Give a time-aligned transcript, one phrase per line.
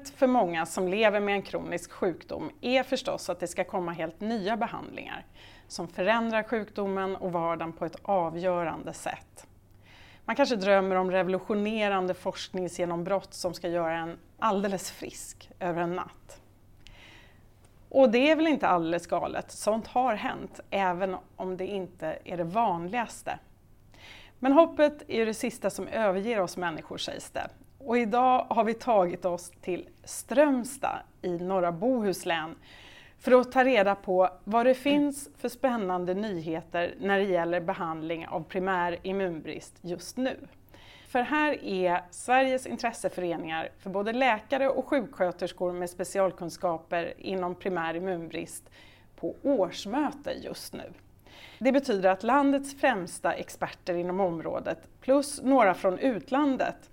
[0.00, 3.92] Målet för många som lever med en kronisk sjukdom är förstås att det ska komma
[3.92, 5.24] helt nya behandlingar
[5.68, 9.46] som förändrar sjukdomen och vardagen på ett avgörande sätt.
[10.24, 16.40] Man kanske drömmer om revolutionerande forskningsgenombrott som ska göra en alldeles frisk över en natt.
[17.88, 22.36] Och det är väl inte alldeles galet, sånt har hänt, även om det inte är
[22.36, 23.38] det vanligaste.
[24.38, 27.50] Men hoppet är ju det sista som överger oss människor sägs det.
[27.84, 32.54] Och idag har vi tagit oss till Strömstad i norra Bohuslän
[33.18, 38.26] för att ta reda på vad det finns för spännande nyheter när det gäller behandling
[38.26, 40.36] av primär immunbrist just nu.
[41.08, 48.70] För här är Sveriges intresseföreningar för både läkare och sjuksköterskor med specialkunskaper inom primär immunbrist
[49.16, 50.92] på årsmöte just nu.
[51.58, 56.90] Det betyder att landets främsta experter inom området plus några från utlandet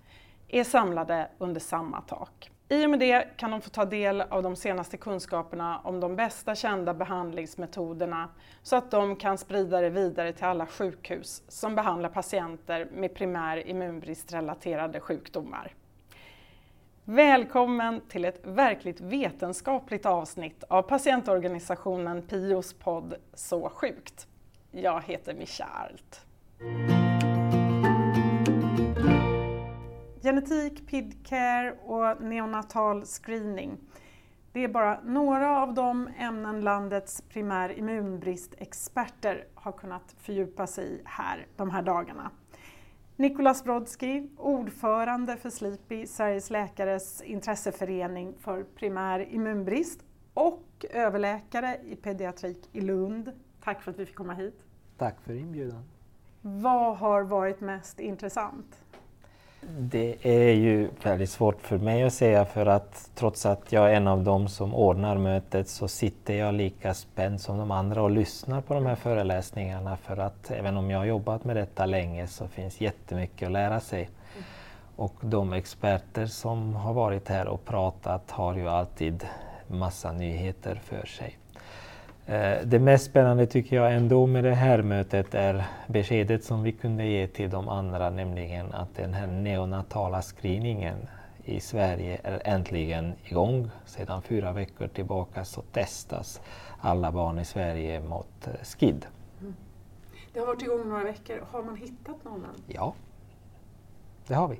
[0.47, 2.51] är samlade under samma tak.
[2.69, 6.15] I och med det kan de få ta del av de senaste kunskaperna om de
[6.15, 8.29] bästa kända behandlingsmetoderna
[8.61, 13.67] så att de kan sprida det vidare till alla sjukhus som behandlar patienter med primär
[13.67, 15.73] immunbristrelaterade sjukdomar.
[17.03, 24.27] Välkommen till ett verkligt vetenskapligt avsnitt av patientorganisationen PIOs podd Så sjukt.
[24.71, 26.25] Jag heter Mischa Arlt.
[30.21, 33.77] Genetik, PIDCare och neonatal screening.
[34.51, 41.01] Det är bara några av de ämnen landets primär immunbristexperter har kunnat fördjupa sig i
[41.05, 42.31] här de här dagarna.
[43.15, 49.99] Nikolas Brodsky, ordförande för SLIPI, Sveriges läkares intresseförening för primär immunbrist
[50.33, 53.31] och överläkare i pediatrik i Lund.
[53.63, 54.63] Tack för att vi fick komma hit.
[54.97, 55.83] Tack för inbjudan.
[56.41, 58.83] Vad har varit mest intressant?
[59.69, 63.93] Det är ju väldigt svårt för mig att säga för att trots att jag är
[63.93, 68.11] en av dem som ordnar mötet så sitter jag lika spänd som de andra och
[68.11, 72.27] lyssnar på de här föreläsningarna för att även om jag har jobbat med detta länge
[72.27, 74.09] så finns jättemycket att lära sig.
[74.95, 79.27] Och de experter som har varit här och pratat har ju alltid
[79.67, 81.37] massa nyheter för sig.
[82.27, 86.71] Eh, det mest spännande tycker jag ändå med det här mötet är beskedet som vi
[86.71, 91.07] kunde ge till de andra, nämligen att den här neonatala screeningen
[91.45, 93.69] i Sverige är äntligen igång.
[93.85, 96.41] Sedan fyra veckor tillbaka så testas
[96.79, 99.05] alla barn i Sverige mot eh, SKID.
[99.41, 99.55] Mm.
[100.33, 101.43] Det har varit igång några veckor.
[101.51, 102.63] Har man hittat någon än?
[102.67, 102.93] Ja,
[104.27, 104.59] det har vi.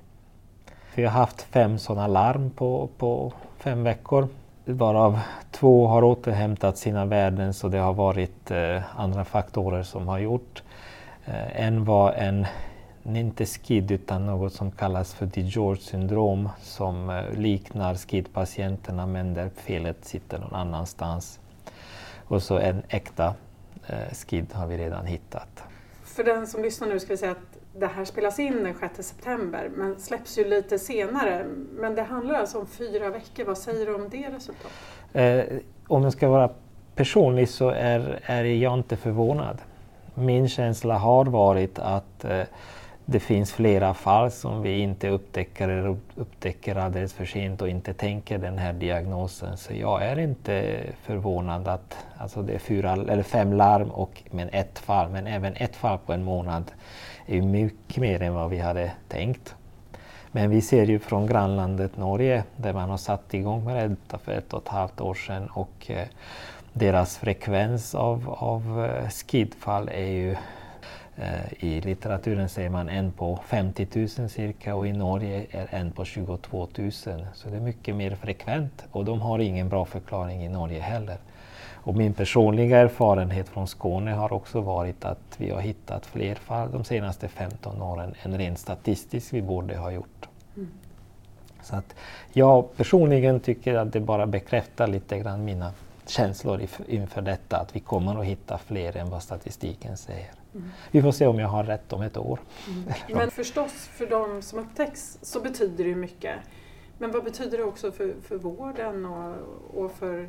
[0.96, 4.28] Vi har haft fem sådana larm på, på fem veckor
[4.74, 5.20] varav
[5.52, 10.64] två har återhämtat sina värden så det har varit eh, andra faktorer som har gjort.
[11.26, 12.46] Eh, en var en,
[13.04, 19.50] inte SKID utan något som kallas för DiGeorge syndrom som eh, liknar skidpatienterna men där
[19.56, 21.40] felet sitter någon annanstans.
[22.28, 23.36] Och så en äkta
[23.88, 25.64] eh, SKID har vi redan hittat.
[26.04, 29.08] För den som lyssnar nu ska vi säga att det här spelas in den 6
[29.08, 31.46] september men släpps ju lite senare.
[31.72, 33.46] Men det handlar alltså om fyra veckor.
[33.46, 34.72] Vad säger du om det resultatet?
[35.14, 35.58] Eh,
[35.88, 36.50] om jag ska vara
[36.96, 39.58] personlig så är, är jag inte förvånad.
[40.14, 42.44] Min känsla har varit att eh,
[43.10, 47.94] det finns flera fall som vi inte upptäcker eller upptäcker alldeles för sent och inte
[47.94, 49.58] tänker den här diagnosen.
[49.58, 54.50] Så jag är inte förvånad att alltså det är fyra, eller fem larm och men
[54.50, 56.72] ett fall, men även ett fall på en månad
[57.28, 59.56] är mycket mer än vad vi hade tänkt.
[60.32, 64.32] Men vi ser ju från grannlandet Norge där man har satt igång med detta för
[64.32, 66.08] ett och ett halvt år sedan och eh,
[66.74, 70.32] deras frekvens av, av eh, skidfall är ju
[71.16, 73.88] eh, i litteraturen säger man en på 50
[74.20, 76.92] 000 cirka och i Norge är en på 22 000.
[76.92, 81.18] Så det är mycket mer frekvent och de har ingen bra förklaring i Norge heller.
[81.88, 86.72] Och min personliga erfarenhet från Skåne har också varit att vi har hittat fler fall
[86.72, 90.28] de senaste 15 åren än rent statistiskt vi borde ha gjort.
[90.56, 90.70] Mm.
[91.64, 91.96] Så att
[92.34, 95.74] jag personligen tycker att det bara bekräftar lite grann mina
[96.06, 100.32] känslor inför detta, att vi kommer att hitta fler än vad statistiken säger.
[100.56, 100.70] Mm.
[100.92, 102.40] Vi får se om jag har rätt om ett år.
[102.68, 102.84] Mm.
[103.14, 106.36] Men förstås, för de som upptäcks så betyder det mycket.
[106.98, 109.36] Men vad betyder det också för, för vården och,
[109.84, 110.28] och för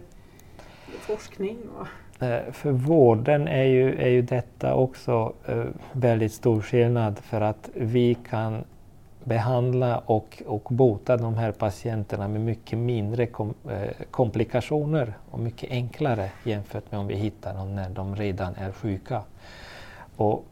[1.00, 1.58] forskning?
[1.78, 2.22] Och...
[2.22, 7.70] Eh, för vården är ju, är ju detta också eh, väldigt stor skillnad för att
[7.74, 8.64] vi kan
[9.24, 15.70] behandla och, och bota de här patienterna med mycket mindre kom, eh, komplikationer och mycket
[15.70, 19.22] enklare jämfört med om vi hittar dem när de redan är sjuka.
[20.16, 20.44] Och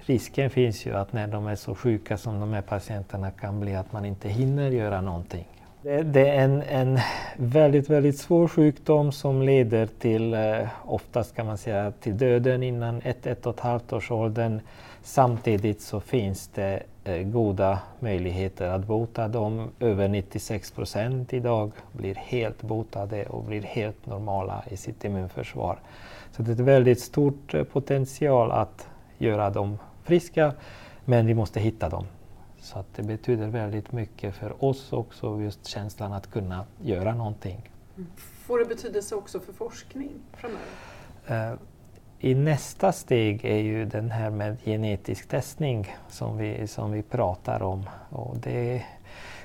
[0.00, 3.74] risken finns ju att när de är så sjuka som de här patienterna kan bli
[3.74, 5.46] att man inte hinner göra någonting
[5.84, 6.98] det, det är en, en,
[7.36, 13.00] väldigt, väldigt svår sjukdom som leder till, eh, oftast kan man säga, till döden innan
[13.04, 14.60] ett, ett och ett halvt års åldern.
[15.02, 19.70] Samtidigt så finns det eh, goda möjligheter att bota dem.
[19.80, 25.78] Över 96 procent idag blir helt botade och blir helt normala i sitt immunförsvar.
[26.30, 28.88] Så det är ett väldigt stort eh, potential att
[29.18, 30.52] göra dem friska,
[31.04, 32.06] men vi måste hitta dem.
[32.64, 37.70] Så att det betyder väldigt mycket för oss också, just känslan att kunna göra någonting.
[37.96, 38.10] Mm.
[38.16, 41.52] Får det betydelse också för forskning framöver?
[41.52, 41.58] Uh,
[42.18, 47.62] i nästa steg är ju den här med genetisk testning som vi, som vi pratar
[47.62, 47.90] om.
[48.10, 48.82] Och det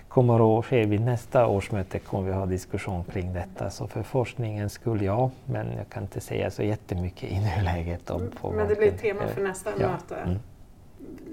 [0.08, 3.70] kommer att ske vid nästa årsmöte kommer vi ha diskussion kring detta.
[3.70, 8.10] Så för forskningen skulle jag, men jag kan inte säga så jättemycket i nuläget.
[8.10, 9.92] Om mm, men det blir ett tema för nästa ja.
[9.92, 10.16] möte.
[10.16, 10.40] Mm.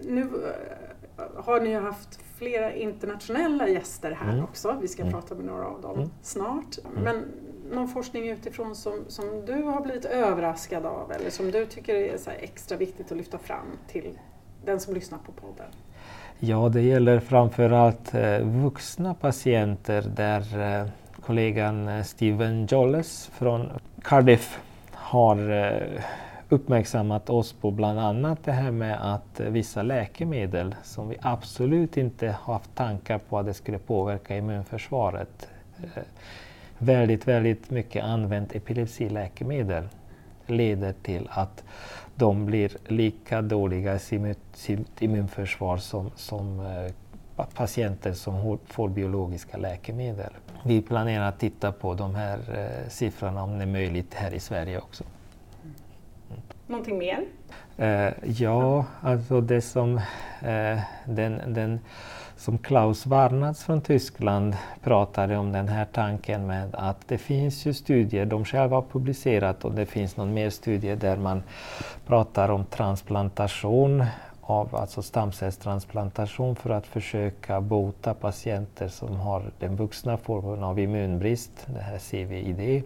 [0.05, 0.86] Nu eh,
[1.37, 4.45] har ni ju haft flera internationella gäster här mm.
[4.45, 4.77] också.
[4.81, 5.15] Vi ska mm.
[5.15, 6.11] prata med några av dem mm.
[6.23, 6.79] snart.
[6.85, 7.05] Mm.
[7.05, 7.25] Men
[7.73, 12.19] någon forskning utifrån som, som du har blivit överraskad av eller som du tycker är
[12.41, 14.19] extra viktigt att lyfta fram till
[14.65, 15.67] den som lyssnar på podden?
[16.39, 20.89] Ja, det gäller framförallt eh, vuxna patienter där eh,
[21.21, 23.69] kollegan eh, Steven Jolles från
[24.03, 24.59] Cardiff
[24.93, 25.37] har
[26.49, 32.29] uppmärksammat oss på bland annat det här med att vissa läkemedel som vi absolut inte
[32.29, 35.49] haft tankar på att det skulle påverka immunförsvaret.
[35.83, 36.03] Eh,
[36.79, 39.89] väldigt, väldigt mycket använt epilepsiläkemedel
[40.47, 41.65] leder till att
[42.15, 46.93] de blir lika dåliga i sitt immunförsvar som, som eh,
[47.55, 50.33] patienter som får biologiska läkemedel.
[50.65, 54.41] Vi planerar att titta på de här eh, siffrorna om det är möjligt här i
[54.41, 55.05] Sverige också.
[56.67, 57.25] Någonting mer?
[57.77, 59.97] Eh, ja, alltså det som
[60.43, 61.81] eh, den, den
[62.37, 67.75] som Klaus Warnatz från Tyskland pratade om den här tanken med att det finns ju
[67.75, 71.43] studier, de själva har publicerat och det finns någon mer studie där man
[72.07, 74.05] pratar om transplantation
[74.41, 81.67] av alltså stamcellstransplantation för att försöka bota patienter som har den vuxna formen av immunbrist,
[81.67, 82.83] det här CVID.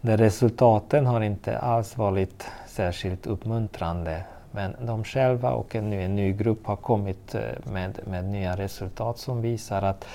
[0.00, 4.24] Där resultaten har inte alls varit särskilt uppmuntrande.
[4.50, 7.40] Men de själva och en, en ny grupp har kommit eh,
[7.72, 10.06] med, med nya resultat som visar att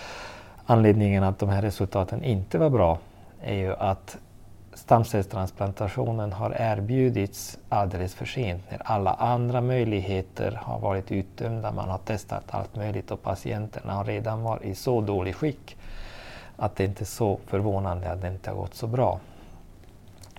[0.65, 2.99] anledningen att de här resultaten inte var bra
[3.41, 4.17] är ju att
[4.73, 11.97] stamcellstransplantationen har erbjudits alldeles för sent när alla andra möjligheter har varit uttömda, Man har
[11.97, 15.77] testat allt möjligt och patienterna har redan varit i så dålig skick
[16.57, 19.19] att det inte är så förvånande att det inte har gått så bra.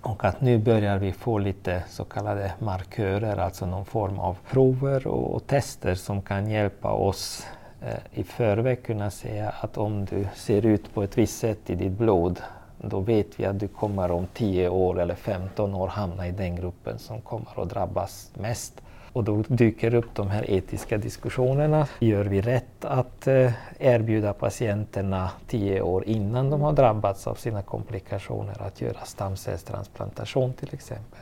[0.07, 5.07] Och att nu börjar vi få lite så kallade markörer, alltså någon form av prover
[5.07, 7.45] och, och tester som kan hjälpa oss
[7.81, 11.75] eh, i förväg kunna säga att om du ser ut på ett visst sätt i
[11.75, 12.41] ditt blod,
[12.77, 16.55] då vet vi att du kommer om 10 år eller 15 år hamna i den
[16.55, 18.81] gruppen som kommer att drabbas mest.
[19.17, 21.87] Och då dyker upp de här etiska diskussionerna.
[21.99, 27.61] Gör vi rätt att eh, erbjuda patienterna tio år innan de har drabbats av sina
[27.61, 31.19] komplikationer att göra stamcellstransplantation till exempel?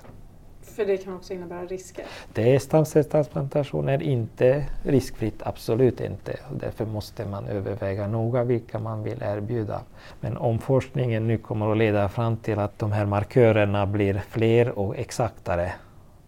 [0.62, 2.06] För det kan också innebära risker?
[2.34, 6.40] Det är stamcellstransplantation är inte riskfritt, absolut inte.
[6.52, 9.82] Därför måste man överväga noga vilka man vill erbjuda.
[10.20, 14.80] Men om forskningen nu kommer att leda fram till att de här markörerna blir fler
[14.80, 15.74] och exaktare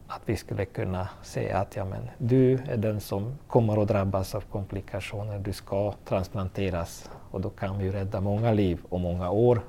[0.08, 4.36] att vi skulle kunna säga att ja, men, du är den som kommer att drabbas
[4.36, 9.62] av komplikationer, du ska transplanteras och då kan vi rädda många liv och många år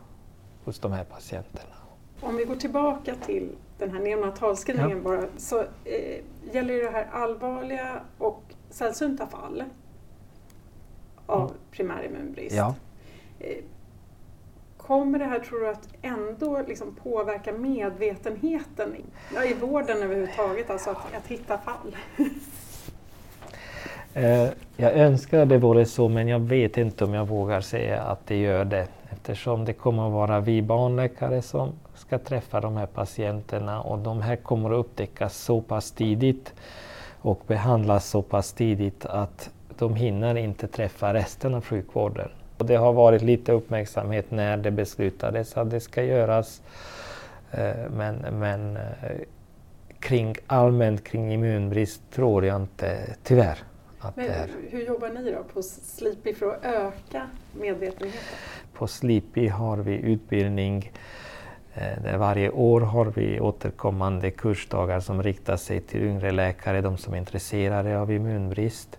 [0.65, 1.75] hos de här patienterna.
[2.21, 5.05] Om vi går tillbaka till den här neonatalscreeningen ja.
[5.05, 6.21] bara, så eh,
[6.53, 9.65] gäller det här allvarliga och sällsynta fall
[11.27, 11.55] av mm.
[11.71, 12.57] primärimmunbrist.
[12.57, 12.75] Ja.
[14.89, 18.97] Kommer det här, tror du, att ändå liksom påverka medvetenheten
[19.35, 21.97] ja, i vården överhuvudtaget, alltså att, att hitta fall?
[24.15, 28.27] Eh, jag önskar det vore så, men jag vet inte om jag vågar säga att
[28.27, 28.89] det gör det.
[29.11, 34.23] Eftersom det kommer att vara vi barnläkare som ska träffa de här patienterna och de
[34.23, 36.55] här kommer att upptäckas så pass tidigt
[37.21, 42.29] och behandlas så pass tidigt att de hinner inte träffa resten av sjukvården.
[42.59, 46.63] Det har varit lite uppmärksamhet när det beslutades att det ska göras.
[47.51, 48.83] Eh, men, men eh,
[50.01, 53.59] kring, allmänt kring immunbrist tror jag inte, tyvärr.
[53.99, 54.31] Att men
[54.71, 57.29] hur jobbar ni då på Sleepy för att öka
[57.61, 58.21] medvetenheten?
[58.75, 60.93] På Sleepy har vi utbildning
[61.75, 66.97] eh, där varje år har vi återkommande kursdagar som riktar sig till yngre läkare, de
[66.97, 68.99] som är intresserade av immunbrist.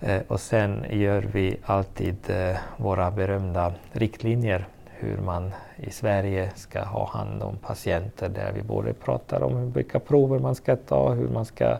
[0.00, 4.66] Eh, och sen gör vi alltid eh, våra berömda riktlinjer
[5.00, 10.00] hur man i Sverige ska ha hand om patienter där vi både pratar om vilka
[10.00, 11.78] prover man ska ta, hur man ska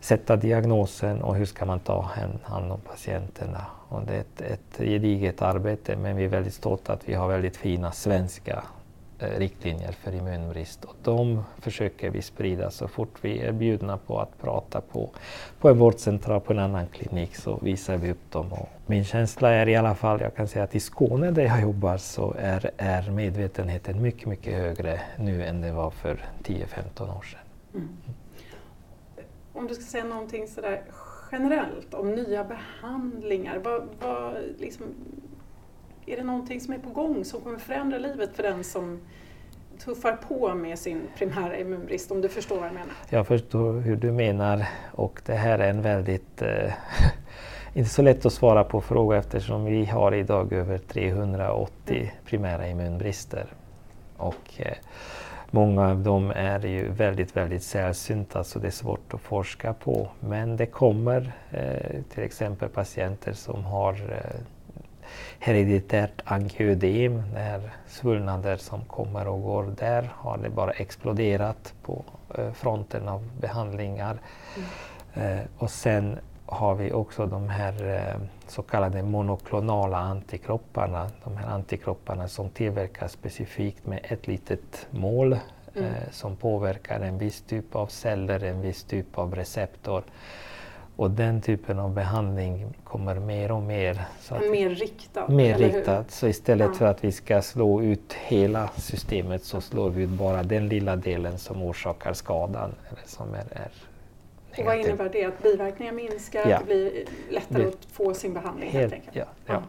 [0.00, 2.10] sätta diagnosen och hur ska man ta
[2.42, 3.66] hand om patienterna.
[3.88, 7.28] Och det är ett, ett gediget arbete men vi är väldigt stolta att vi har
[7.28, 8.62] väldigt fina svenska
[9.22, 10.84] Eh, riktlinjer för immunbrist.
[10.84, 15.10] Och de försöker vi sprida så fort vi är bjudna på att prata på,
[15.60, 18.52] på en vårdcentral, på en annan klinik så visar vi upp dem.
[18.52, 21.62] Och min känsla är i alla fall, jag kan säga att i Skåne där jag
[21.62, 27.22] jobbar så är, är medvetenheten mycket, mycket högre nu än det var för 10-15 år
[27.22, 27.40] sedan.
[27.74, 27.88] Mm.
[29.52, 30.82] Om du ska säga någonting sådär
[31.32, 34.86] generellt om nya behandlingar, vad, vad liksom,
[36.06, 39.00] är det någonting som är på gång som kommer förändra livet för den som
[39.78, 42.94] tuffar på med sin primära immunbrist, om du förstår vad jag menar?
[43.08, 46.72] Jag förstår hur du menar och det här är en väldigt eh,
[47.74, 52.08] inte så lätt att svara på fråga eftersom vi har idag över 380 mm.
[52.26, 53.46] primära immunbrister.
[54.16, 54.76] Och, eh,
[55.50, 60.08] många av dem är ju väldigt, väldigt sällsynta så det är svårt att forska på.
[60.20, 64.40] Men det kommer eh, till exempel patienter som har eh,
[65.44, 69.74] hereditärt angioödem, det här svullnader som kommer och går.
[69.78, 74.18] Där har det bara exploderat på eh, fronten av behandlingar.
[75.14, 75.38] Mm.
[75.38, 81.10] Eh, och sen har vi också de här eh, så kallade monoklonala antikropparna.
[81.24, 85.38] De här antikropparna som tillverkas specifikt med ett litet mål
[85.74, 85.92] mm.
[86.10, 90.02] som påverkar en viss typ av celler, en viss typ av receptor.
[91.02, 94.04] Och den typen av behandling kommer mer och mer.
[94.20, 95.28] Så att, mer riktad?
[95.28, 96.04] Mer riktad.
[96.08, 96.74] Så istället ja.
[96.74, 100.96] för att vi ska slå ut hela systemet så slår vi ut bara den lilla
[100.96, 102.74] delen som orsakar skadan.
[102.88, 103.70] Eller som är, är
[104.58, 105.24] och vad innebär det?
[105.24, 106.56] Att biverkningar minskar, ja.
[106.56, 109.16] att det blir lättare att få sin behandling helt, helt enkelt?
[109.16, 109.62] Ja, ja.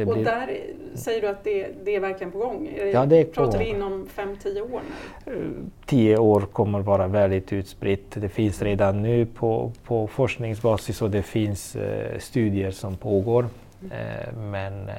[0.00, 0.24] Det och blir...
[0.24, 0.60] där
[0.94, 2.68] säger du att det, det, är verkligen på gång?
[2.92, 4.80] Ja, det är på Pratar vi inom 5-10 år?
[5.26, 5.54] Nu?
[5.86, 8.10] 10 år kommer vara väldigt utspritt.
[8.14, 13.46] Det finns redan nu på, på forskningsbasis och det finns eh, studier som pågår.
[13.82, 13.92] Mm.
[13.92, 14.94] Eh, men eh,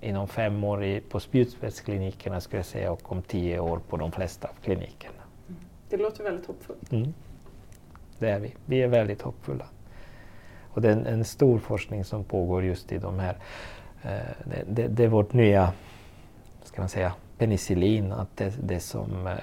[0.00, 4.12] inom fem år i, på spjutspetsklinikerna skulle jag säga och om tio år på de
[4.12, 5.22] flesta av klinikerna.
[5.48, 5.60] Mm.
[5.88, 6.92] Det låter väldigt hoppfullt.
[6.92, 7.14] Mm.
[8.18, 8.54] Det är vi.
[8.66, 9.66] Vi är väldigt hoppfulla.
[10.70, 13.83] Och det är en, en stor forskning som pågår just i de här Eh,
[14.44, 15.72] det, det, det, är vårt nya,
[16.64, 18.12] ska man säga, penicillin.
[18.12, 19.34] Att det, det som eh,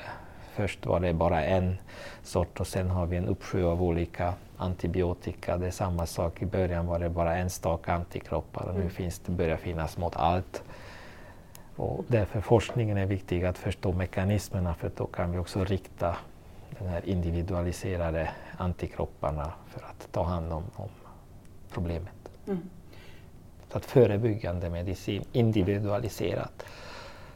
[0.54, 1.78] först var det bara en
[2.24, 5.58] sort och sen har vi en uppsjö av olika antibiotika.
[5.58, 8.90] Det är samma sak, i början var det bara enstaka antikroppar och nu mm.
[8.90, 10.64] finns det, börjar finnas mot allt.
[11.76, 16.18] Och därför forskningen är viktig att förstå mekanismerna för då kan vi också rikta
[16.80, 20.90] den här individualiserade antikropparna för att ta hand om, om
[21.74, 22.32] problemet.
[22.48, 22.70] Mm.
[23.72, 26.66] Så att förebyggande medicin individualiserat.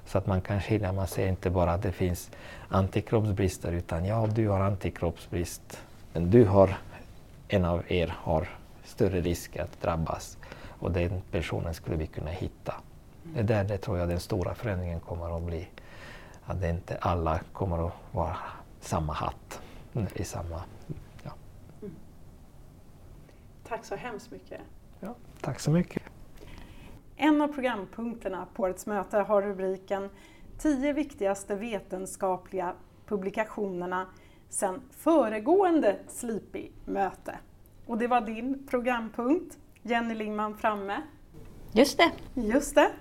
[0.05, 2.31] Så att man kan skilja, man ser inte bara att det finns
[2.69, 6.77] antikroppsbrister utan ja, du har antikroppsbrist, men du har,
[7.47, 8.49] en av er har
[8.83, 10.37] större risk att drabbas
[10.79, 12.73] och den personen skulle vi kunna hitta.
[13.23, 15.67] Det är där det tror jag den stora förändringen kommer att bli.
[16.45, 18.37] Att det inte alla kommer att vara
[18.79, 19.61] samma hatt
[20.13, 20.63] i samma...
[21.23, 21.31] Ja.
[21.81, 21.95] Mm.
[23.67, 24.61] Tack så hemskt mycket.
[24.99, 26.03] Ja, tack så mycket.
[27.17, 30.09] En av programpunkterna på årets möte har rubriken
[30.57, 32.73] 10 viktigaste vetenskapliga
[33.05, 34.07] publikationerna
[34.49, 37.35] sedan föregående Sleepy-möte.
[37.85, 41.01] Och det var din programpunkt, Jenny Lingman framme.
[41.71, 42.41] Just det.
[42.41, 42.91] Just det.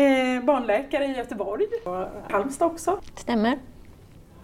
[0.00, 3.00] Eh, barnläkare i Göteborg och Halmstad också.
[3.14, 3.58] Stämmer.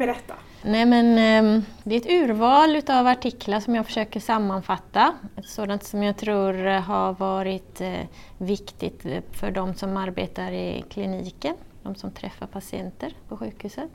[0.00, 0.34] Berätta.
[0.62, 5.14] Nej, men, ehm, det är ett urval av artiklar som jag försöker sammanfatta.
[5.44, 8.00] Sådant som jag tror eh, har varit eh,
[8.38, 13.90] viktigt eh, för de som arbetar i kliniken, de som träffar patienter på sjukhuset.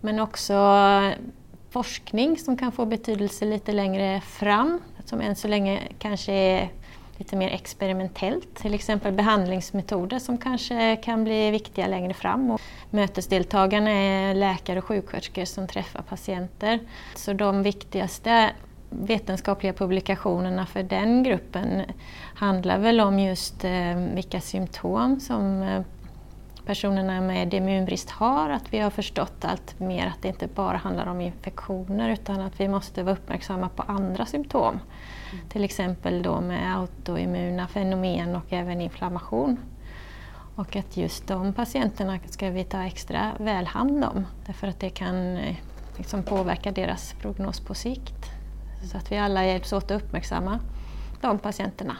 [0.00, 0.54] Men också
[1.70, 6.68] forskning som kan få betydelse lite längre fram, som än så länge kanske är
[7.18, 8.54] lite mer experimentellt.
[8.54, 12.50] Till exempel behandlingsmetoder som kanske kan bli viktiga längre fram.
[12.50, 12.60] Och
[12.90, 16.80] mötesdeltagarna är läkare och sjuksköterskor som träffar patienter.
[17.14, 18.50] Så de viktigaste
[18.90, 21.82] vetenskapliga publikationerna för den gruppen
[22.34, 25.82] handlar väl om just eh, vilka symptom som eh,
[26.68, 31.06] personerna med immunbrist har, att vi har förstått allt mer att det inte bara handlar
[31.06, 34.80] om infektioner utan att vi måste vara uppmärksamma på andra symptom.
[35.32, 35.48] Mm.
[35.48, 39.58] Till exempel då med autoimmuna fenomen och även inflammation.
[40.54, 44.90] Och att just de patienterna ska vi ta extra väl hand om därför att det
[44.90, 45.56] kan eh,
[45.96, 48.30] liksom påverka deras prognos på sikt.
[48.90, 50.60] Så att vi alla hjälps åt att uppmärksamma
[51.20, 51.96] de patienterna.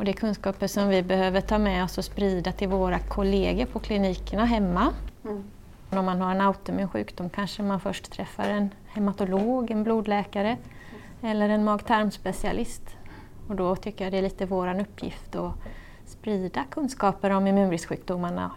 [0.00, 3.64] Och det är kunskaper som vi behöver ta med oss och sprida till våra kollegor
[3.66, 4.92] på klinikerna hemma.
[5.24, 5.44] Mm.
[5.90, 10.56] Om man har en autoimmun sjukdom kanske man först träffar en hematolog, en blodläkare
[11.22, 12.82] eller en mag-tarmspecialist.
[13.48, 15.52] Och då tycker jag det är lite vår uppgift att
[16.06, 18.50] sprida kunskaper om immunbristsjukdomarna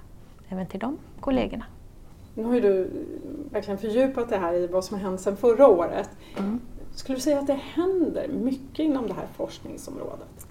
[0.49, 1.65] även till de kollegorna.
[2.33, 2.91] Nu har ju du
[3.51, 6.09] verkligen fördjupat det här i vad som har hänt sedan förra året.
[6.37, 6.59] Mm.
[6.95, 10.47] Skulle du säga att det händer mycket inom det här forskningsområdet?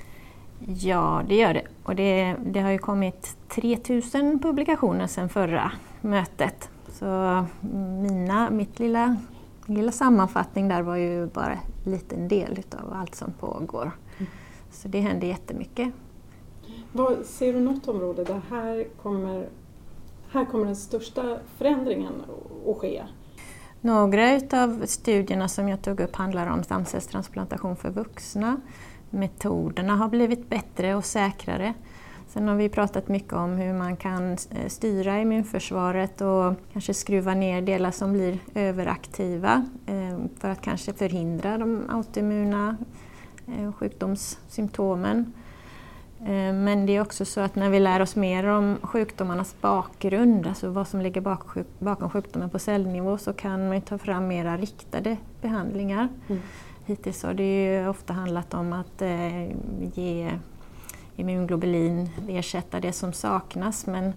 [0.67, 1.67] Ja, det gör det.
[1.83, 6.71] Och det, det har ju kommit 3000 publikationer sedan förra mötet.
[6.93, 7.45] Så
[8.03, 9.17] mina, mitt lilla,
[9.67, 13.91] lilla sammanfattning där var ju bara en liten del utav allt som pågår.
[14.19, 14.31] Mm.
[14.71, 15.93] Så det händer jättemycket.
[16.93, 19.49] Vad, ser du något område där här kommer,
[20.31, 22.13] här kommer den största förändringen
[22.67, 23.03] att ske?
[23.81, 28.61] Några av studierna som jag tog upp handlar om stamcellstransplantation för vuxna.
[29.13, 31.75] Metoderna har blivit bättre och säkrare.
[32.29, 37.35] Sen har vi pratat mycket om hur man kan eh, styra immunförsvaret och kanske skruva
[37.35, 42.77] ner delar som blir överaktiva eh, för att kanske förhindra de autoimmuna
[43.47, 45.33] eh, sjukdomssymptomen.
[46.55, 50.71] Men det är också så att när vi lär oss mer om sjukdomarnas bakgrund, alltså
[50.71, 51.21] vad som ligger
[51.79, 56.09] bakom sjukdomen på cellnivå, så kan man ta fram mera riktade behandlingar.
[56.29, 56.43] Mm.
[56.87, 59.03] Hittills har det ju ofta handlat om att
[59.95, 60.39] ge
[61.17, 63.87] immunglobulin ersätta det som saknas.
[63.87, 64.13] Men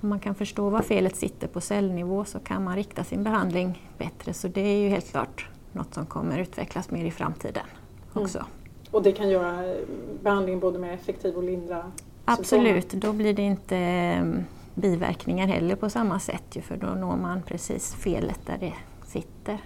[0.00, 3.90] om man kan förstå var felet sitter på cellnivå så kan man rikta sin behandling
[3.98, 4.32] bättre.
[4.32, 7.64] Så det är ju helt klart något som kommer utvecklas mer i framtiden
[8.12, 8.24] mm.
[8.24, 8.38] också.
[8.38, 8.50] Mm.
[8.90, 9.74] Och det kan göra
[10.22, 11.92] behandlingen både mer effektiv och lindra
[12.28, 14.44] Absolut, då blir det inte mm,
[14.74, 18.74] biverkningar heller på samma sätt för då når man precis felet där det
[19.06, 19.58] sitter.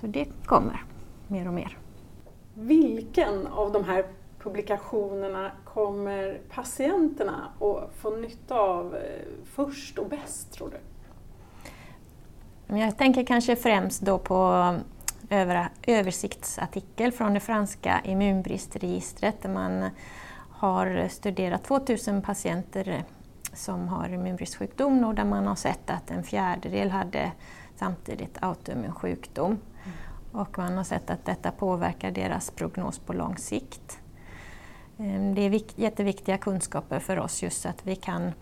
[0.00, 0.84] Så det kommer
[1.28, 1.78] mer och mer.
[2.54, 4.04] Vilken av de här
[4.38, 9.00] publikationerna kommer patienterna att få nytta av eh,
[9.44, 10.78] först och bäst, tror du?
[12.78, 14.74] Jag tänker kanske främst då på
[15.30, 19.90] över, översiktsartikel från det franska immunbristregistret där man
[20.50, 23.04] har studerat 2000 patienter
[23.52, 27.32] som har immunbristsjukdom och där man har sett att en fjärdedel hade
[27.76, 29.46] samtidigt autoimmun sjukdom.
[29.50, 29.96] Mm.
[30.38, 34.00] Och man har sett att detta påverkar deras prognos på lång sikt.
[34.98, 38.32] Ehm, det är jätteviktiga kunskaper för oss just så att vi kan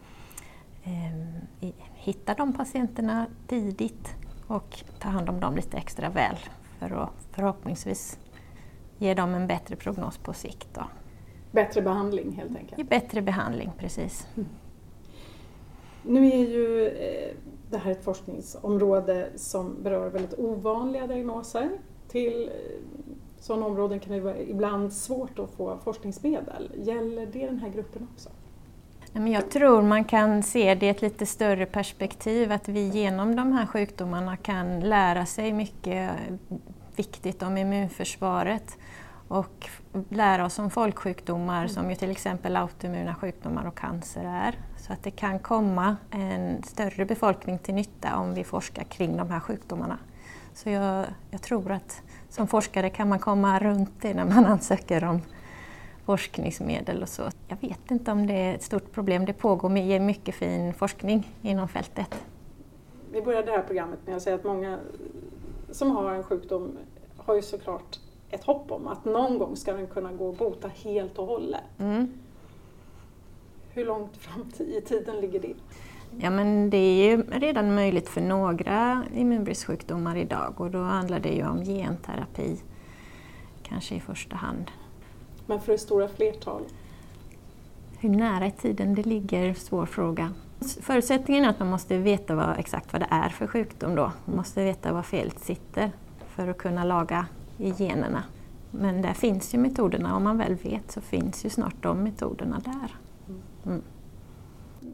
[0.85, 4.15] ehm, hitta de patienterna tidigt
[4.47, 6.37] och ta hand om dem lite extra väl
[6.79, 8.19] för att förhoppningsvis
[8.99, 10.69] ge dem en bättre prognos på sikt.
[10.75, 10.85] Då.
[11.53, 12.89] Bättre behandling helt enkelt?
[12.89, 14.27] Bättre behandling, precis.
[14.37, 14.49] Mm.
[16.07, 17.37] Nu är ju eh,
[17.71, 21.71] det här ett forskningsområde som berör väldigt ovanliga diagnoser
[22.09, 22.53] till eh,
[23.41, 26.71] sådana områden kan det vara ibland svårt att få forskningsmedel.
[26.77, 28.31] Gäller det den här gruppen också?
[29.13, 33.53] Jag tror man kan se det i ett lite större perspektiv, att vi genom de
[33.53, 36.11] här sjukdomarna kan lära sig mycket
[36.97, 38.79] viktigt om immunförsvaret
[39.29, 39.69] och
[40.09, 41.69] lära oss om folksjukdomar mm.
[41.69, 44.59] som ju till exempel autoimmuna sjukdomar och cancer är.
[44.77, 49.31] Så att det kan komma en större befolkning till nytta om vi forskar kring de
[49.31, 49.99] här sjukdomarna.
[50.55, 55.05] Så jag, jag tror att som forskare kan man komma runt det när man ansöker
[55.05, 55.23] om
[56.05, 57.23] forskningsmedel och så.
[57.49, 59.25] Jag vet inte om det är ett stort problem.
[59.25, 62.25] Det pågår mycket fin forskning inom fältet.
[63.13, 64.79] Vi började det här programmet med att säga att många
[65.71, 66.79] som har en sjukdom
[67.17, 67.99] har ju såklart
[68.31, 71.61] ett hopp om att någon gång ska den kunna gå och bota helt och hållet.
[71.79, 72.13] Mm.
[73.71, 75.55] Hur långt fram i tiden ligger det?
[76.21, 81.29] Ja, men det är ju redan möjligt för några immunbristsjukdomar idag och då handlar det
[81.29, 82.61] ju om genterapi,
[83.63, 84.71] kanske i första hand.
[85.47, 86.63] Men för det stora flertal?
[87.99, 90.33] Hur nära i tiden det ligger, svår fråga.
[90.81, 94.13] Förutsättningen är att man måste veta vad, exakt vad det är för sjukdom då.
[94.25, 95.93] Man måste veta var felet sitter
[96.27, 97.27] för att kunna laga
[97.59, 98.23] i generna.
[98.71, 102.61] Men där finns ju metoderna, om man väl vet så finns ju snart de metoderna
[102.65, 102.97] där.
[103.67, 103.83] Mm.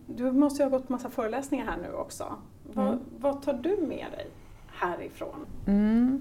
[0.07, 2.33] Du måste ju ha gått massa föreläsningar här nu också.
[2.73, 2.99] Vad, mm.
[3.19, 4.27] vad tar du med dig
[4.73, 5.47] härifrån?
[5.67, 6.21] Mm.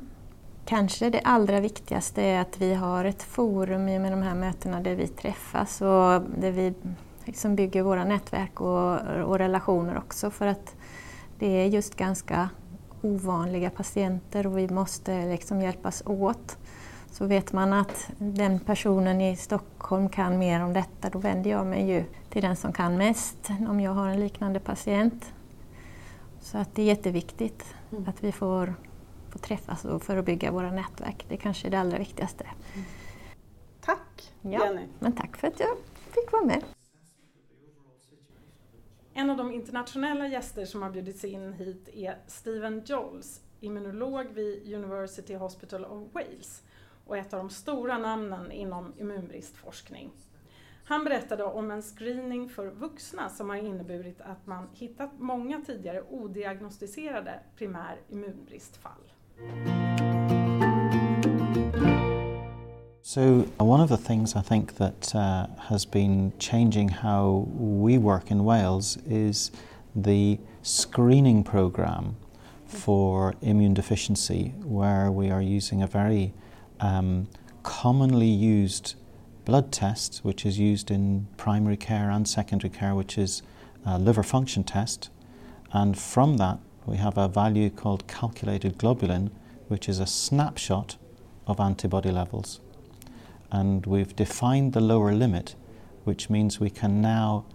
[0.65, 4.95] Kanske det allra viktigaste är att vi har ett forum med de här mötena där
[4.95, 6.73] vi träffas och där vi
[7.25, 10.75] liksom bygger våra nätverk och, och relationer också för att
[11.39, 12.49] det är just ganska
[13.01, 16.57] ovanliga patienter och vi måste liksom hjälpas åt.
[17.11, 21.67] Så vet man att den personen i Stockholm kan mer om detta, då vänder jag
[21.67, 25.33] mig ju till den som kan mest om jag har en liknande patient.
[26.41, 28.09] Så att det är jätteviktigt mm.
[28.09, 28.73] att vi får
[29.29, 31.25] få träffas och förebygga våra nätverk.
[31.29, 32.45] Det kanske är det allra viktigaste.
[33.81, 34.87] Tack ja, Jenny!
[34.99, 35.77] Men tack för att jag
[36.11, 36.63] fick vara med.
[39.13, 44.75] En av de internationella gäster som har bjudits in hit är Stephen Joles, immunolog vid
[44.75, 46.63] University Hospital of Wales
[47.05, 50.11] och ett av de stora namnen inom immunbristforskning.
[50.83, 56.01] Han berättade om en screening för vuxna som har inneburit att man hittat många tidigare
[56.01, 59.11] odiagnostiserade primär immunbristfall.
[63.13, 68.31] So, one of the things I think that uh, has been changing how we work
[68.31, 69.51] in Wales is
[69.93, 72.15] the screening program
[72.65, 76.33] for immune deficiency, where we are using a very
[76.79, 77.27] um,
[77.63, 78.95] commonly used
[79.43, 83.43] blood test, which is used in primary care and secondary care, which is
[83.85, 85.09] a liver function test.
[85.73, 89.31] And from that, we have a value called calculated globulin,
[89.67, 90.95] which is a snapshot
[91.45, 92.61] of antibody levels.
[93.51, 95.55] And we've defined the lower limit,
[96.03, 97.45] which means we can now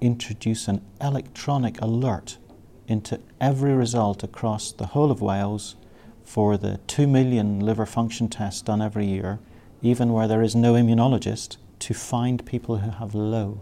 [0.00, 2.38] introduce an electronic alert
[2.86, 5.76] into every result across the whole of Wales
[6.24, 9.38] for the 2 million liver function tests done every year,
[9.82, 13.60] even where there is no immunologist, to find people who have low.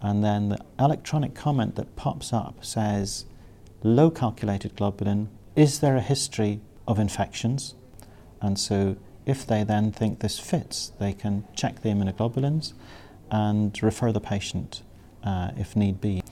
[0.00, 3.24] And then the electronic comment that pops up says,
[3.82, 7.74] low calculated globulin, is there a history of infections?
[8.40, 8.96] And so
[9.28, 12.72] if they then think this fits, they can check the immunoglobulins
[13.30, 14.82] and refer the patient
[15.22, 16.22] uh, if need be.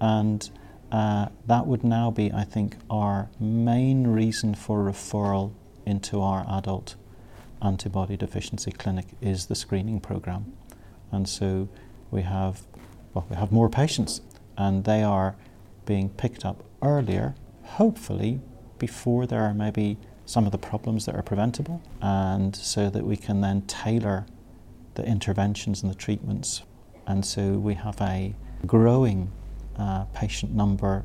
[0.00, 0.50] And
[0.90, 5.52] uh, that would now be, I think, our main reason for referral
[5.84, 6.96] into our adult
[7.60, 10.54] antibody deficiency clinic is the screening program.
[11.12, 11.68] And so
[12.10, 12.62] we have,
[13.12, 14.22] well, we have more patients,
[14.56, 15.36] and they are
[15.84, 18.40] being picked up earlier, hopefully
[18.78, 23.16] before there are maybe some of the problems that are preventable, and so that we
[23.16, 24.26] can then tailor
[24.94, 26.60] the interventions and the treatments.
[27.06, 28.34] And so we have a
[28.66, 29.32] growing
[29.78, 31.02] uh, patient number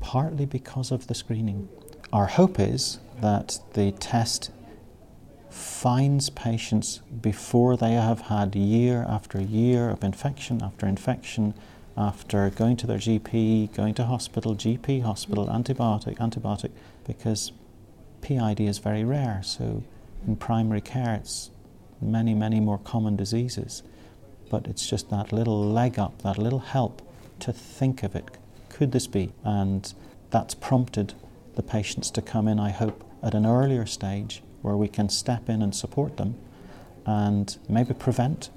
[0.00, 1.68] partly because of the screening.
[2.12, 4.52] Our hope is that the test
[5.50, 11.54] finds patients before they have had year after year of infection after infection
[11.96, 16.70] after going to their GP, going to hospital, GP, hospital, antibiotic, antibiotic,
[17.04, 17.50] because
[18.22, 19.42] PID is very rare.
[19.44, 19.82] So
[20.26, 21.50] in primary care, it's
[22.00, 23.82] many, many more common diseases.
[24.48, 27.02] But it's just that little leg up, that little help
[27.40, 28.30] to think of it.
[28.68, 29.32] Could this be?
[29.44, 29.92] And
[30.30, 31.14] that's prompted
[31.54, 35.48] the patients to come in, I hope, at an earlier stage where we can step
[35.48, 36.36] in and support them
[37.04, 38.50] and maybe prevent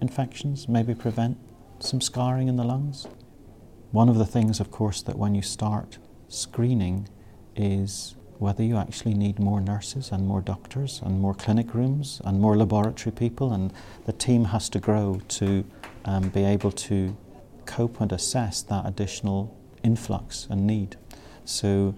[0.00, 1.36] infections, maybe prevent
[1.80, 3.06] some scarring in the lungs.
[3.90, 7.08] One of the things, of course, that when you start screening
[7.56, 12.40] is whether you actually need more nurses and more doctors and more clinic rooms and
[12.40, 13.72] more laboratory people, and
[14.06, 15.64] the team has to grow to
[16.04, 17.16] um, be able to
[17.66, 20.96] cope and assess that additional influx and need.
[21.44, 21.94] So,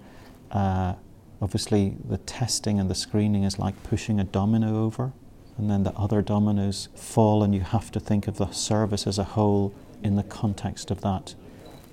[0.51, 0.95] uh,
[1.43, 5.13] obviously, the testing and the screening is like pushing a domino over,
[5.59, 9.19] and then the other dominoes fall, and you have to think of the service as
[9.19, 11.35] a whole in the context of that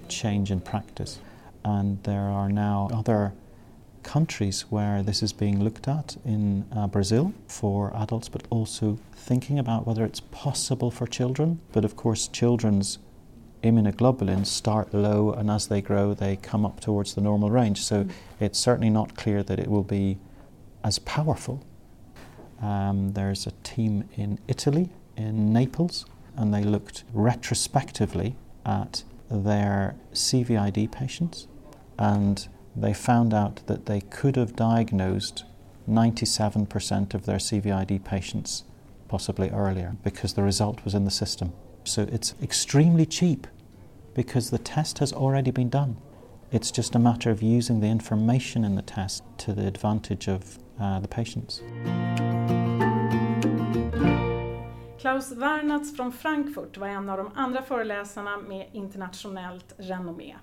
[0.08, 1.20] change in practice.
[1.66, 3.34] And there are now other
[4.08, 9.60] countries where this is being looked at in uh, Brazil for adults, but also thinking
[9.60, 11.60] about whether it's possible for children.
[11.74, 13.00] But of course, children's
[13.64, 17.84] immunoglobulins start low, and as they grow, they come up towards the normal range.
[17.84, 18.12] So mm.
[18.40, 20.18] it's certainly not clear that it will be
[20.86, 21.66] as powerful.
[22.62, 26.06] Um, there's a team in Italy, in Naples,
[26.38, 31.48] and they looked retrospectively at their CVID patients
[32.00, 32.48] and
[32.82, 35.44] they found out that they could have diagnosed
[35.90, 38.64] 97% of their CVID patients
[39.08, 41.54] possibly earlier because the result was in the system.
[41.84, 43.48] So it's extremely cheap
[44.14, 45.98] because the test has already been done.
[46.52, 50.60] It's just a matter of using the information in the test to the advantage of
[50.80, 51.62] uh, the patients.
[55.00, 60.36] Klaus Warnatz från Frankfurt var en av de andra föreläsarna med internationellt renommé.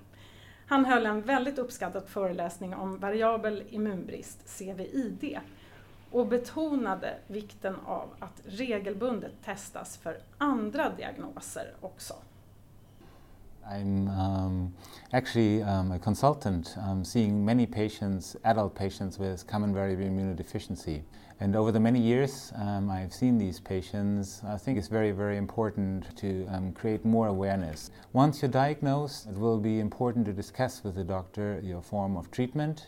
[0.67, 5.39] Han höll en väldigt uppskattad föreläsning om variabel immunbrist, CVID,
[6.11, 12.13] och betonade vikten av att regelbundet testas för andra diagnoser också.
[13.67, 14.73] I'm um,
[15.11, 21.01] actually um, a consultant um, seeing many patients, adult patients with common variable immunodeficiency.
[21.41, 25.35] And over the many years um, I've seen these patients, I think it's very, very
[25.35, 27.91] important to um, create more awareness.
[28.13, 32.31] Once you're diagnosed, it will be important to discuss with the doctor your form of
[32.31, 32.87] treatment,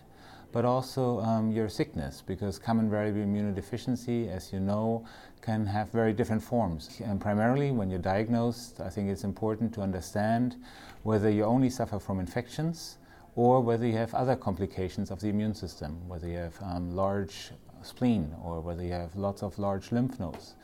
[0.53, 5.05] but also um, your sickness, because common variable immunodeficiency, as you know,
[5.41, 7.01] can have very different forms.
[7.03, 10.55] And primarily, when you're diagnosed, I think it's important to understand
[11.03, 12.97] whether you only suffer from infections
[13.35, 17.51] or whether you have other complications of the immune system, whether you have um, large
[17.81, 20.55] spleen or whether you have lots of large lymph nodes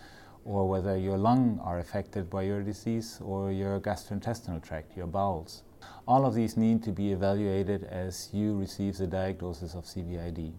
[0.45, 5.63] or whether your lung are affected by your disease or your gastrointestinal tract, your bowels.
[6.07, 10.53] All of these need to be evaluated as you receive the diagnosis of CVID.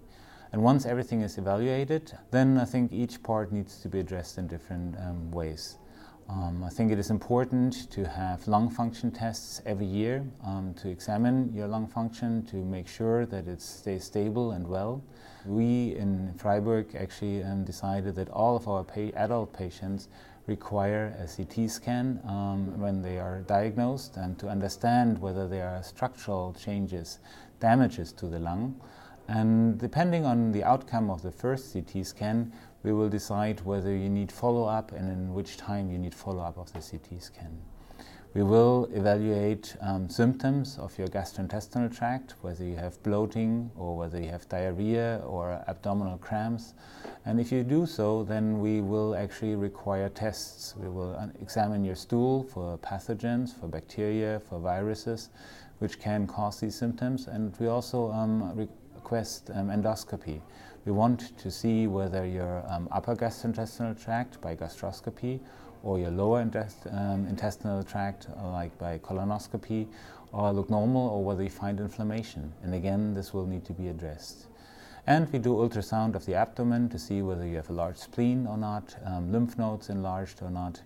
[0.52, 4.46] And once everything is evaluated, then I think each part needs to be addressed in
[4.46, 5.78] different um, ways.
[6.28, 10.88] Um, I think it is important to have lung function tests every year um, to
[10.88, 15.02] examine your lung function to make sure that it stays stable and well.
[15.46, 20.08] We in Freiburg actually um, decided that all of our pa- adult patients
[20.46, 25.82] require a CT scan um, when they are diagnosed and to understand whether there are
[25.82, 27.18] structural changes,
[27.60, 28.80] damages to the lung.
[29.28, 32.52] And depending on the outcome of the first CT scan,
[32.82, 36.42] we will decide whether you need follow up and in which time you need follow
[36.42, 37.58] up of the CT scan.
[38.34, 44.20] We will evaluate um, symptoms of your gastrointestinal tract, whether you have bloating or whether
[44.20, 46.74] you have diarrhea or abdominal cramps.
[47.24, 50.74] And if you do so, then we will actually require tests.
[50.76, 55.28] We will uh, examine your stool for pathogens, for bacteria, for viruses,
[55.78, 57.28] which can cause these symptoms.
[57.28, 60.40] And we also um, request um, endoscopy.
[60.84, 65.38] We want to see whether your um, upper gastrointestinal tract by gastroscopy
[65.84, 69.86] or your lower intest- um, intestinal tract, uh, like by colonoscopy,
[70.32, 72.52] or look normal, or whether you find inflammation.
[72.62, 74.48] And again, this will need to be addressed.
[75.06, 78.46] And we do ultrasound of the abdomen to see whether you have a large spleen
[78.46, 80.80] or not, um, lymph nodes enlarged or not.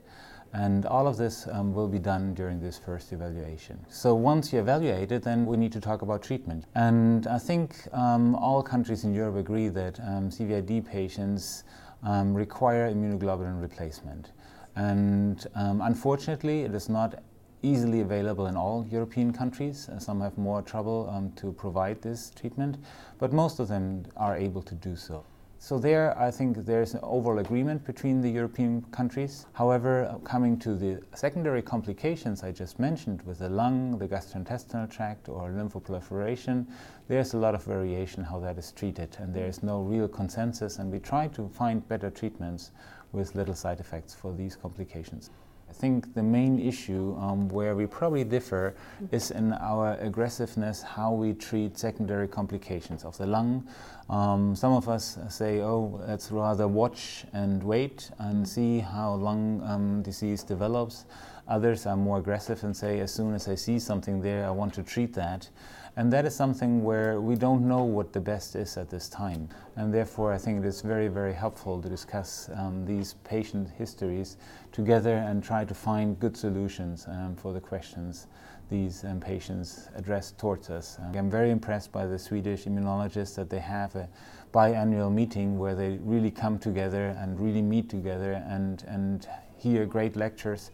[0.53, 3.79] And all of this um, will be done during this first evaluation.
[3.89, 6.65] So once you evaluate it, then we need to talk about treatment.
[6.75, 11.65] And I think um, all countries in Europe agree that um, CVID patients
[12.03, 14.33] um, require immunoglobulin replacement.
[14.79, 17.21] And um, unfortunately, it is not
[17.63, 19.89] easily available in all European countries.
[19.89, 22.77] Uh, some have more trouble um, to provide this treatment,
[23.19, 25.25] but most of them are able to do so.
[25.69, 29.45] So there, I think there's an overall agreement between the European countries.
[29.53, 35.29] However, coming to the secondary complications I just mentioned with the lung, the gastrointestinal tract,
[35.29, 36.65] or lymphoproliferation,
[37.07, 40.79] there's a lot of variation how that is treated, and there is no real consensus.
[40.79, 42.71] And we try to find better treatments
[43.13, 45.29] with little side effects for these complications.
[45.69, 48.75] I think the main issue um, where we probably differ
[49.13, 53.69] is in our aggressiveness, how we treat secondary complications of the lung.
[54.09, 59.63] Um, some of us say, oh, let's rather watch and wait and see how lung
[59.65, 61.05] um, disease develops.
[61.49, 64.75] Others are more aggressive and say, as soon as I see something there, I want
[64.75, 65.49] to treat that.
[65.97, 69.49] And that is something where we don't know what the best is at this time.
[69.77, 74.37] And therefore, I think it is very, very helpful to discuss um, these patient histories
[74.71, 78.27] together and try to find good solutions um, for the questions
[78.71, 80.99] these um, patients address towards us.
[81.01, 84.09] Um, I'm very impressed by the Swedish immunologists that they have a
[84.53, 90.15] biannual meeting where they really come together and really meet together and, and hear great
[90.15, 90.71] lectures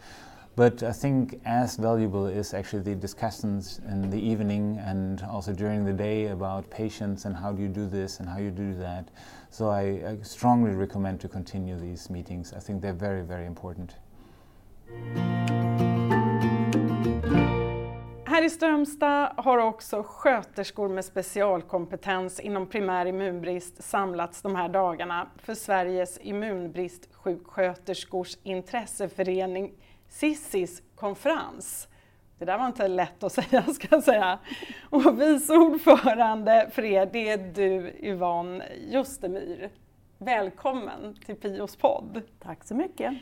[0.57, 5.85] but I think as valuable is actually the discussions in the evening and also during
[5.85, 9.09] the day about patients and how do you do this and how you do that.
[9.51, 12.53] So I, I strongly recommend to continue these meetings.
[12.53, 13.95] I think they're very, very important.
[18.25, 25.29] Här i Strömstad har också sköterskor med specialkompetens inom primär immunbrist samlats de här dagarna
[25.37, 29.73] för Sveriges immunbristsjuksköterskors intresseförening
[30.15, 31.89] Sissis konferens.
[32.39, 34.39] Det där var inte lätt att säga ska jag säga.
[34.91, 39.71] Och vice ordförande för er, det är du Yvonne Justemyr.
[40.19, 42.23] Välkommen till Pios podd.
[42.39, 43.15] Tack så mycket.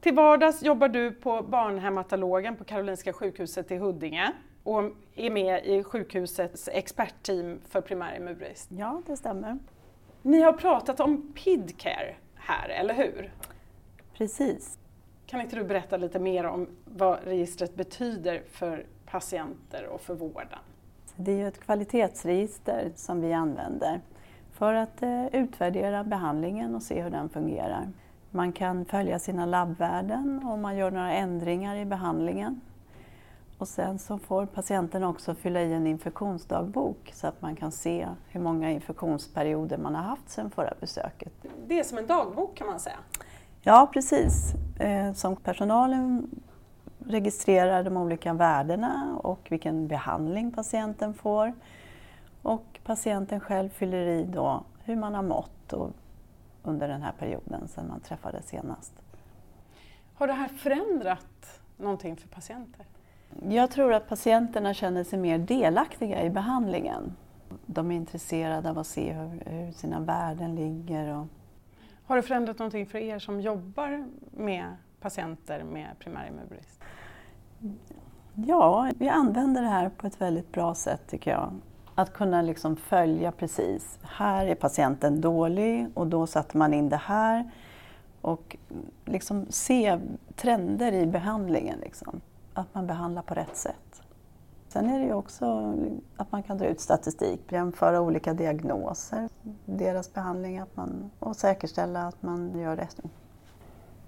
[0.00, 4.82] Till vardags jobbar du på barnhematologen på Karolinska sjukhuset i Huddinge och
[5.14, 8.68] är med i sjukhusets expertteam för primär immunbrist.
[8.70, 9.58] Ja, det stämmer.
[10.22, 13.32] Ni har pratat om PIDCare här, eller hur?
[14.14, 14.78] Precis.
[15.32, 20.58] Kan inte du berätta lite mer om vad registret betyder för patienter och för vården?
[21.16, 24.00] Det är ju ett kvalitetsregister som vi använder
[24.52, 27.88] för att eh, utvärdera behandlingen och se hur den fungerar.
[28.30, 32.60] Man kan följa sina labbvärden om man gör några ändringar i behandlingen.
[33.58, 38.08] Och sen så får patienten också fylla i en infektionsdagbok så att man kan se
[38.28, 41.32] hur många infektionsperioder man har haft sedan förra besöket.
[41.66, 42.98] Det är som en dagbok kan man säga.
[43.64, 44.54] Ja, precis.
[44.78, 46.30] Eh, som personalen
[46.98, 51.52] registrerar de olika värdena och vilken behandling patienten får.
[52.42, 55.72] Och patienten själv fyller i då hur man har mått
[56.62, 58.92] under den här perioden sedan man träffades senast.
[60.14, 62.86] Har det här förändrat någonting för patienter?
[63.48, 67.16] Jag tror att patienterna känner sig mer delaktiga i behandlingen.
[67.66, 71.16] De är intresserade av att se hur, hur sina värden ligger.
[71.18, 71.26] Och...
[72.06, 76.80] Har det förändrat någonting för er som jobbar med patienter med primär immunbrist?
[78.34, 81.52] Ja, vi använder det här på ett väldigt bra sätt tycker jag.
[81.94, 86.96] Att kunna liksom följa precis, här är patienten dålig och då satte man in det
[86.96, 87.50] här.
[88.20, 88.56] Och
[89.04, 89.98] liksom se
[90.36, 92.20] trender i behandlingen, liksom.
[92.54, 94.01] att man behandlar på rätt sätt.
[94.72, 95.74] Sen är det ju också
[96.16, 99.28] att man kan dra ut statistik, jämföra olika diagnoser,
[99.64, 103.00] deras behandling att man, och säkerställa att man gör rätt.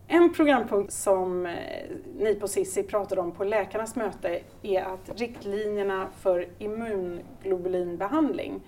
[0.07, 1.53] En programpunkt som eh,
[2.18, 8.61] ni på Sissi pratade om på läkarnas möte är att riktlinjerna för immunglobulinbehandling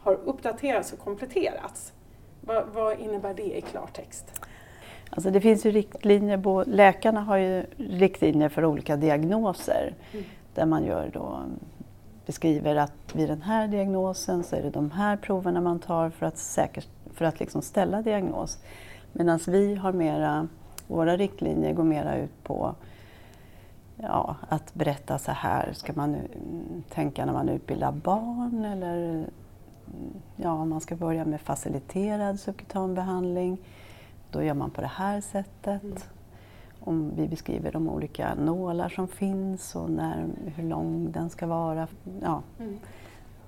[0.00, 1.92] har uppdaterats och kompletterats.
[2.40, 4.40] Vad, vad innebär det i klartext?
[5.10, 10.24] Alltså det finns ju riktlinjer, läkarna har ju riktlinjer för olika diagnoser mm
[10.56, 11.40] där man gör då,
[12.26, 16.26] beskriver att vid den här diagnosen så är det de här proverna man tar för
[16.26, 18.58] att, säker, för att liksom ställa diagnos.
[19.12, 20.48] Medan vi har mera
[20.86, 22.74] våra riktlinjer går mera ut på
[23.96, 29.30] ja, att berätta så här ska man mm, tänka när man utbildar barn eller mm,
[30.36, 33.58] ja, man ska börja med faciliterad subkutanbehandling.
[34.30, 35.82] Då gör man på det här sättet.
[35.82, 35.98] Mm.
[36.86, 41.88] Om vi beskriver de olika nålar som finns och när, hur lång den ska vara.
[42.22, 42.78] Ja, mm.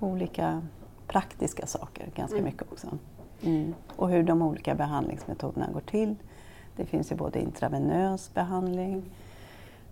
[0.00, 0.62] Olika
[1.06, 2.44] praktiska saker, ganska mm.
[2.44, 2.86] mycket också.
[3.42, 3.74] Mm.
[3.96, 6.16] Och hur de olika behandlingsmetoderna går till.
[6.76, 9.02] Det finns ju både intravenös behandling,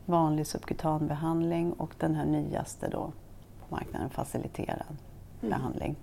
[0.04, 3.12] vanlig subkutan behandling och den här nyaste då
[3.60, 4.96] på marknaden, faciliterad
[5.40, 5.50] mm.
[5.50, 5.96] behandling.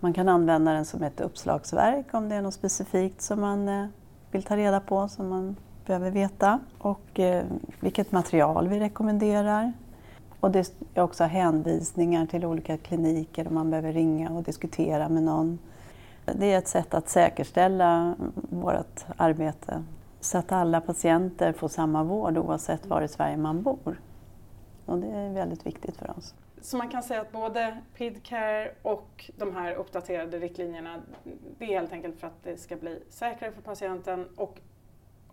[0.00, 3.86] Man kan använda den som ett uppslagsverk om det är något specifikt som man eh,
[4.30, 6.60] vill ta reda på, som man behöver veta.
[6.78, 7.44] Och eh,
[7.80, 9.72] vilket material vi rekommenderar.
[10.40, 15.22] Och det är också hänvisningar till olika kliniker om man behöver ringa och diskutera med
[15.22, 15.58] någon.
[16.24, 19.84] Det är ett sätt att säkerställa vårt arbete
[20.20, 24.00] så att alla patienter får samma vård oavsett var i Sverige man bor.
[24.86, 26.34] Och det är väldigt viktigt för oss.
[26.60, 31.00] Så man kan säga att både PIDCare och de här uppdaterade riktlinjerna,
[31.58, 34.60] det är helt enkelt för att det ska bli säkrare för patienten och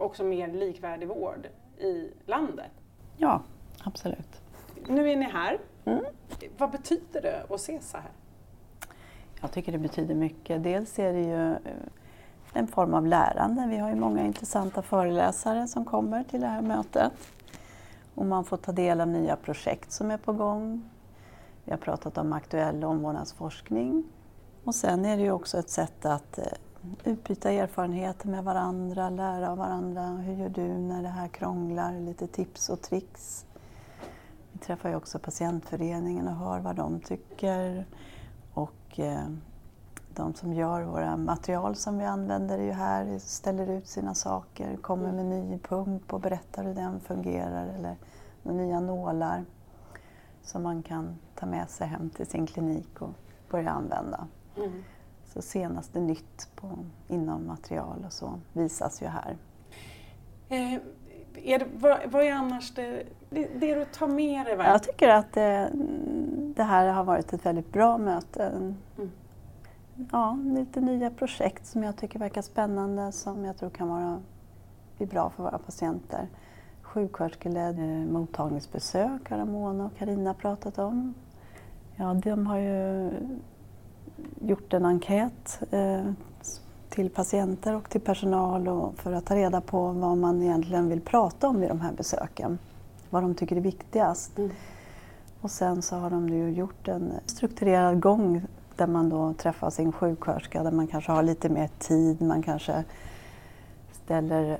[0.03, 2.71] också mer likvärdig vård i landet?
[3.17, 3.41] Ja,
[3.83, 4.41] absolut.
[4.87, 5.59] Nu är ni här.
[5.85, 6.05] Mm.
[6.57, 8.11] Vad betyder det att ses så här?
[9.41, 10.63] Jag tycker det betyder mycket.
[10.63, 11.55] Dels är det ju
[12.53, 13.67] en form av lärande.
[13.69, 17.11] Vi har ju många intressanta föreläsare som kommer till det här mötet.
[18.15, 20.89] Och man får ta del av nya projekt som är på gång.
[21.65, 24.03] Vi har pratat om aktuell omvårdnadsforskning.
[24.63, 26.45] Och sen är det ju också ett sätt att eh,
[27.03, 30.01] utbyta erfarenheter med varandra, lära av varandra.
[30.01, 31.99] Hur gör du när det här krånglar?
[31.99, 33.45] Lite tips och tricks.
[34.51, 37.85] Vi träffar ju också patientföreningen och hör vad de tycker.
[38.53, 39.27] Och eh,
[40.15, 44.77] de som gör våra material som vi använder är ju här, ställer ut sina saker,
[44.77, 47.95] kommer med ny pump och berättar hur den fungerar eller
[48.43, 49.45] nya nålar
[50.41, 53.13] som man kan ta med sig hem till sin klinik och
[53.49, 54.27] börja använda.
[54.57, 54.83] Mm.
[55.33, 56.69] Så senaste nytt på,
[57.07, 59.37] inom material och så visas ju här.
[60.49, 60.73] Eh,
[61.35, 64.55] är det, vad, vad, är annars det, det, det, du tar med dig?
[64.57, 65.71] Jag tycker att det,
[66.55, 68.43] det, här har varit ett väldigt bra möte.
[68.43, 68.77] Mm
[70.11, 74.21] ja, lite nya projekt som jag tycker verkar spännande som jag tror kan vara
[74.97, 76.27] bli bra för våra patienter.
[76.81, 81.13] Sjuksköterskeledd eh, mottagningsbesök har Mona och Karina pratat om.
[81.95, 83.11] Ja, de har ju
[84.41, 86.05] gjort en enkät eh,
[86.89, 91.01] till patienter och till personal och för att ta reda på vad man egentligen vill
[91.01, 92.57] prata om vid de här besöken.
[93.09, 94.37] Vad de tycker är viktigast.
[94.37, 94.51] Mm.
[95.41, 98.41] Och sen så har de ju gjort en strukturerad gång
[98.75, 102.83] där man då träffar sin sjuksköterska, där man kanske har lite mer tid, man kanske
[103.91, 104.59] ställer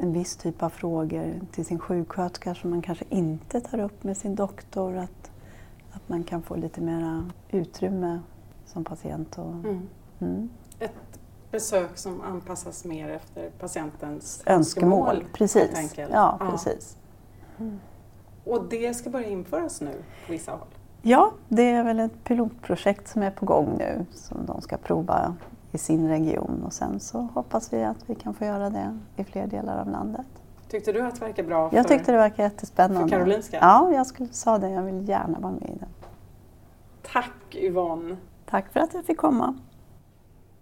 [0.00, 4.16] en viss typ av frågor till sin sjuksköterska som man kanske inte tar upp med
[4.16, 4.96] sin doktor.
[4.96, 5.30] Att,
[5.92, 8.20] att man kan få lite mer utrymme
[8.76, 9.38] som patient.
[9.38, 9.88] Och, mm.
[10.20, 10.50] Mm.
[10.78, 11.20] Ett
[11.50, 15.08] besök som anpassas mer efter patientens önskemål.
[15.08, 15.94] önskemål precis.
[16.12, 16.96] Ja, precis.
[17.58, 17.80] Mm.
[18.44, 19.92] Och det ska börja införas nu
[20.26, 20.68] på vissa håll?
[21.02, 25.36] Ja, det är väl ett pilotprojekt som är på gång nu som de ska prova
[25.72, 29.24] i sin region och sen så hoppas vi att vi kan få göra det i
[29.24, 30.26] fler delar av landet.
[30.68, 31.70] Tyckte du att det verkar bra?
[31.70, 33.08] För, jag tyckte det verkar jättespännande.
[33.08, 33.58] För Karolinska?
[33.60, 34.70] Ja, jag skulle, sa det.
[34.70, 35.86] Jag vill gärna vara med i det.
[37.12, 38.16] Tack Yvonne
[38.46, 39.58] Tack för att jag fick komma.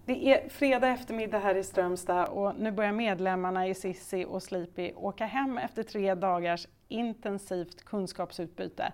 [0.06, 4.92] Det är fredag eftermiddag här i Strömstad och nu börjar medlemmarna i Sissi och Sleepy
[4.92, 8.92] åka hem efter tre dagars intensivt kunskapsutbyte.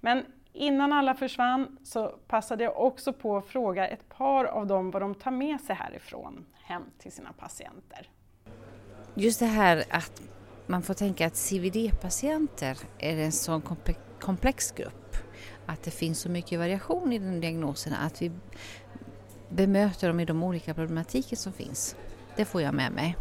[0.00, 4.90] Men innan alla försvann så passade jag också på att fråga ett par av dem
[4.90, 8.10] vad de tar med sig härifrån hem till sina patienter.
[9.14, 10.22] Just det här att
[10.66, 13.62] man får tänka att CVD-patienter är en sån
[14.20, 15.03] komplex grupp.
[15.66, 18.30] Att det finns så mycket variation i de diagnoserna att vi
[19.48, 21.96] bemöter dem i de olika problematiker som finns.
[22.36, 23.16] Det får jag med mig.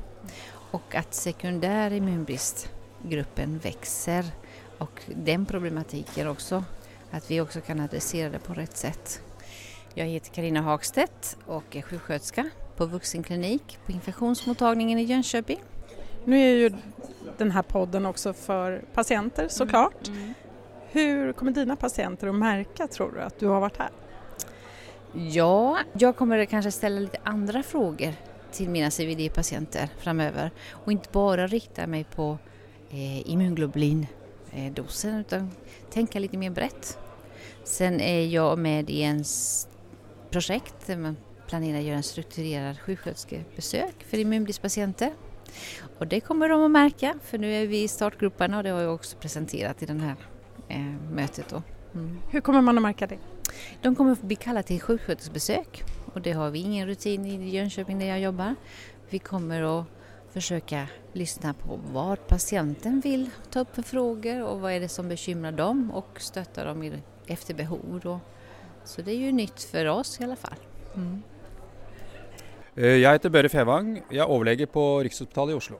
[0.71, 4.25] Och att sekundär immunbristgruppen växer
[4.77, 6.63] och den problematiken också,
[7.11, 9.21] att vi också kan adressera det på rätt sätt.
[9.93, 15.59] Jag heter Karina Hagstedt och är sjuksköterska på vuxenklinik på infektionsmottagningen i Jönköping.
[16.25, 16.71] Nu är ju
[17.37, 20.07] den här podden också för patienter såklart.
[20.07, 20.21] Mm.
[20.21, 20.33] Mm.
[20.93, 23.89] Hur kommer dina patienter att märka tror du att du har varit här?
[25.13, 28.13] Ja, jag kommer kanske ställa lite andra frågor
[28.51, 32.37] till mina CVD-patienter framöver och inte bara rikta mig på
[32.89, 35.51] eh, immunglobulin-dosen eh, utan
[35.89, 36.97] tänka lite mer brett.
[37.63, 39.23] Sen är jag med i en
[40.29, 41.17] projekt där man
[41.47, 45.13] planerar att göra en strukturerad sjuksköterskebesök för immunbristpatienter.
[45.97, 48.81] Och det kommer de att märka för nu är vi i startgroparna och det har
[48.81, 50.15] jag också presenterat i den här
[51.11, 51.49] mötet.
[51.49, 51.61] Då.
[51.93, 52.19] Mm.
[52.29, 53.17] Hur kommer man att märka det?
[53.81, 55.83] De kommer att bli kallade till sjuksköterskebesök
[56.13, 58.55] och det har vi ingen rutin i Jönköping där jag jobbar.
[59.09, 59.85] Vi kommer att
[60.31, 65.09] försöka lyssna på vad patienten vill ta upp för frågor och vad är det som
[65.09, 66.91] bekymrar dem och stötta dem
[67.27, 67.99] efter behov.
[68.03, 68.19] Då.
[68.83, 70.57] Så det är ju nytt för oss i alla fall.
[70.95, 71.23] Mm.
[72.75, 75.77] Eh, jag heter Børre Fevang, jag är överläkare på Rikshospitalet i Oslo.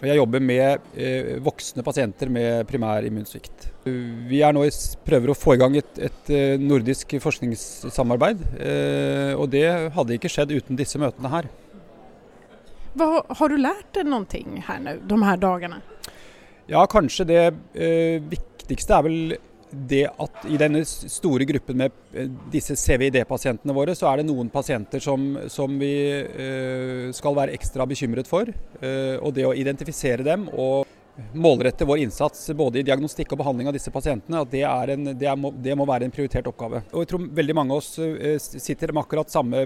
[0.00, 3.70] Jag jobbar med eh, vuxna patienter med primär immunsvikt.
[4.28, 4.64] Vi er nå
[5.06, 8.48] prøver å få igång ett, et eh, nordisk forskningssamarbete.
[8.58, 11.48] Eh, og det hade inte skett utan dessa möten här.
[12.92, 15.80] Vad, har du lärt dig någonting här nu, de här dagarna?
[16.66, 19.36] Ja, kanske det eh, viktigaste är väl
[19.88, 24.50] det at i denne store gruppen med eh, disse CVID-pasientene våre, så er det noen
[24.52, 25.94] pasienter som, som vi
[26.24, 28.50] uh, skal være ekstra bekymret for.
[28.80, 30.90] Uh, og det å identifisere dem og
[31.38, 35.28] målrette vår innsats både i diagnostikk og behandling av disse pasientene, at det, en, det,
[35.30, 36.82] er, det, må, være en prioritert oppgave.
[36.90, 39.62] Og jeg tror veldig mange av oss sitter med akkurat samme,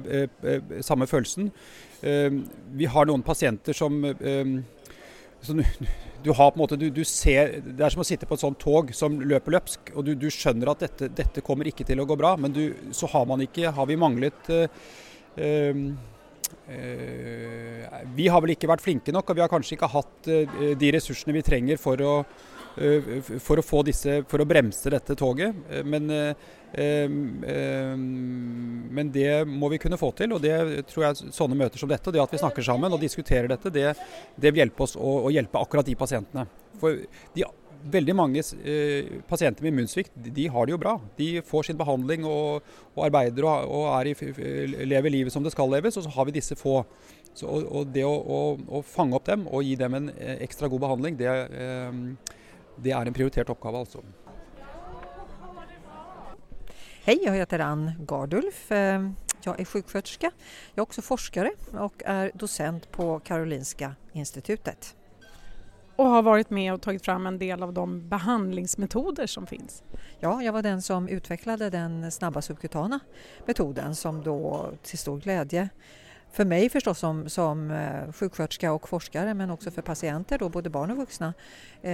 [0.85, 1.49] samme følelsen.
[2.77, 3.97] vi har noen pasienter som
[5.47, 5.62] du,
[6.22, 8.43] du, har på en måte, du, du, ser, Det er som å sitte på et
[8.43, 9.93] sånt tog som løper løpsk.
[9.95, 12.55] og Du, du skjønner at dette, dette, kommer ikke til å gå bra, men
[12.93, 14.68] så har man ikke Har vi manglet øh,
[16.74, 17.86] øh,
[18.18, 20.95] Vi har vel ikke vært flinke nok, og vi har kanskje ikke hatt øh, de
[20.99, 22.14] ressursene vi trenger for å,
[22.77, 25.57] Eh, for å, få disse, for å bremse dette toget.
[25.71, 26.35] Eh, men eh,
[27.89, 32.11] men det må vi kunne få til, og det tror jeg sånne møter som dette,
[32.11, 33.95] og det at vi snakker sammen og diskuterer dette, det,
[34.37, 36.45] det vil hjelpe oss å, å, hjelpe akkurat de pasientene.
[36.77, 37.01] For
[37.33, 37.47] de,
[37.89, 40.99] veldig mange eh, pasienter med immunsvikt de, har det jo bra.
[41.16, 44.14] De får sin behandling og, og arbeider og, og i,
[44.85, 46.83] lever livet som det skal leves, og så har vi disse få.
[47.33, 48.41] Så, og, og det å, å,
[48.79, 52.37] å, fange opp dem og gi dem en ekstra god behandling, det, eh,
[52.83, 53.79] det er en prioritert oppgave.
[53.79, 54.03] altså.
[57.05, 58.72] Hej, jag heter Ann Gardulf.
[58.72, 59.11] Eh,
[59.43, 60.31] jag är sjuksköterska.
[60.74, 64.95] Jag är också forskare och är docent på Karolinska institutet.
[65.97, 69.83] Och har varit med och tagit fram en del av de behandlingsmetoder som finns?
[70.20, 73.01] Ja, jag var den som utvecklade den snabba subkutana
[73.47, 75.68] metoden som då till stor glädje
[76.33, 80.70] för mig förstås som, som eh, sjuksköterska och forskare men också för patienter, då, både
[80.70, 81.35] barn och vuxna,
[81.83, 81.93] eh,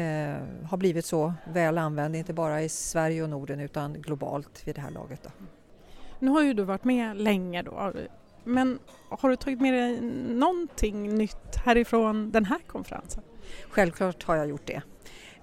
[0.70, 4.80] har blivit så väl använd, inte bara i Sverige och Norden utan globalt vid det
[4.80, 5.22] här laget.
[5.22, 5.30] Då.
[6.18, 7.92] Nu har ju du varit med länge då,
[8.44, 8.78] men
[9.08, 10.00] har du tagit med dig
[10.34, 13.22] någonting nytt härifrån den här konferensen?
[13.68, 14.82] Självklart har jag gjort det.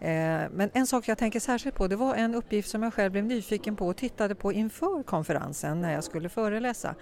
[0.01, 3.11] Eh, men en sak jag tänker särskilt på det var en uppgift som jag själv
[3.11, 6.95] blev nyfiken på och tittade på inför konferensen när jag skulle föreläsa.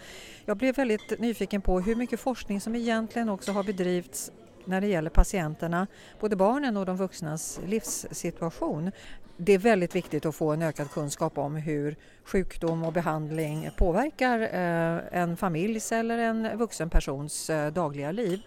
[0.45, 4.31] Jag blev väldigt nyfiken på hur mycket forskning som egentligen också har bedrivits
[4.65, 5.87] när det gäller patienterna,
[6.19, 8.91] både barnen och de vuxnas livssituation.
[9.37, 14.39] Det är väldigt viktigt att få en ökad kunskap om hur sjukdom och behandling påverkar
[14.39, 18.41] eh, en familjs eller en vuxen persons eh, dagliga liv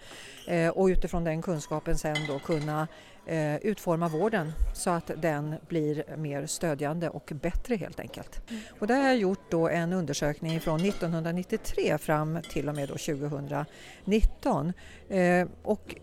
[0.75, 2.89] och utifrån den kunskapen sen då kunna
[3.27, 8.41] eh, utforma vården så att den blir mer stödjande och bättre helt enkelt.
[8.79, 12.95] Och där har jag gjort då en undersökning från 1993 fram till och med då
[12.95, 14.73] 2019
[15.09, 15.97] eh, och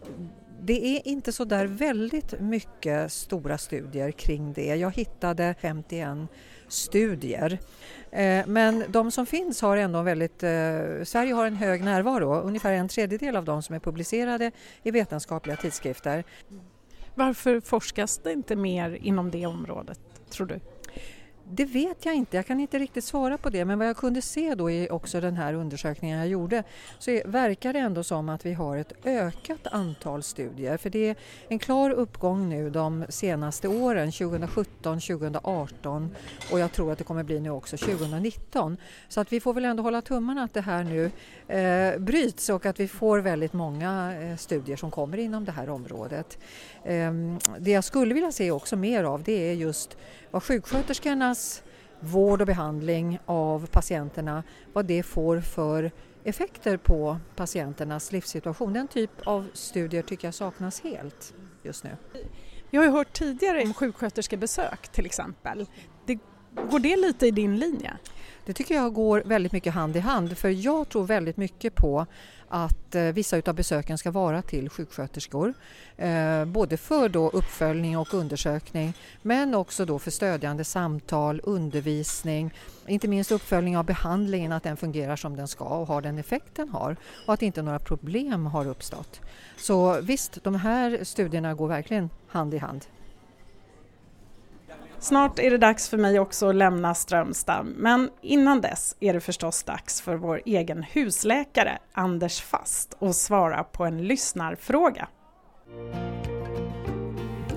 [0.61, 4.76] det är inte så där väldigt mycket stora studier kring det.
[4.76, 6.17] Jag hittade 51
[6.67, 7.59] studier.
[8.11, 10.43] Eh, men de som finns har ändå väldigt...
[10.43, 12.34] Eh, Sverige har en hög närvaro.
[12.34, 14.51] Ungefär en tredjedel av de som är publicerade
[14.84, 16.24] i vetenskapliga tidskrifter.
[17.20, 19.99] Varför forskas det inte mer inom det området,
[20.30, 20.59] tror du?
[21.51, 24.21] Det vet jag inte, jag kan inte riktigt svara på det men vad jag kunde
[24.21, 26.63] se då i också den här undersökningen jag gjorde
[26.99, 31.09] så är, verkar det ändå som att vi har ett ökat antal studier för det
[31.09, 31.15] är
[31.47, 36.15] en klar uppgång nu de senaste åren 2017, 2018
[36.51, 38.77] och jag tror att det kommer bli nu också 2019.
[39.07, 41.11] Så att vi får väl ändå hålla tummarna att det här nu
[41.47, 45.69] eh, bryts och att vi får väldigt många eh, studier som kommer inom det här
[45.69, 46.37] området.
[46.83, 47.13] Eh,
[47.59, 49.97] det jag skulle vilja se också mer av det är just
[50.32, 51.63] vad sjuksköterskornas
[51.99, 55.91] vård och behandling av patienterna, vad det får för
[56.23, 58.73] effekter på patienternas livssituation.
[58.73, 61.89] Den typ av studier tycker jag saknas helt just nu.
[62.69, 65.65] Vi har ju hört tidigare om sjuksköterskebesök till exempel.
[66.05, 66.19] Det,
[66.71, 67.97] går det lite i din linje?
[68.45, 72.05] Det tycker jag går väldigt mycket hand i hand för jag tror väldigt mycket på
[72.49, 75.53] att eh, vissa av besöken ska vara till sjuksköterskor.
[75.97, 82.53] Eh, både för då uppföljning och undersökning men också då för stödjande samtal, undervisning,
[82.87, 86.55] inte minst uppföljning av behandlingen, att den fungerar som den ska och har den effekt
[86.55, 86.95] den har
[87.25, 89.21] och att inte några problem har uppstått.
[89.57, 92.85] Så visst, de här studierna går verkligen hand i hand.
[95.01, 99.19] Snart är det dags för mig också att lämna Strömstad, men innan dess är det
[99.19, 105.07] förstås dags för vår egen husläkare Anders Fast att svara på en lyssnarfråga.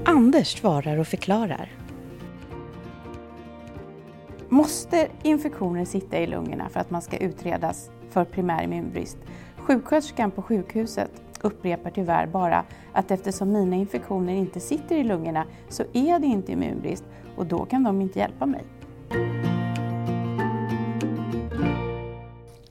[0.04, 1.72] Anders svarar och förklarar.
[4.48, 9.18] Måste infektioner sitta i lungorna för att man ska utredas för primär immunbrist?
[9.56, 15.82] Sjuksköterskan på sjukhuset upprepar tyvärr bara att eftersom mina infektioner inte sitter i lungorna så
[15.92, 17.04] är det inte immunbrist
[17.36, 18.64] och då kan de inte hjälpa mig.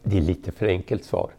[0.03, 1.31] Det är lite för enkelt svar.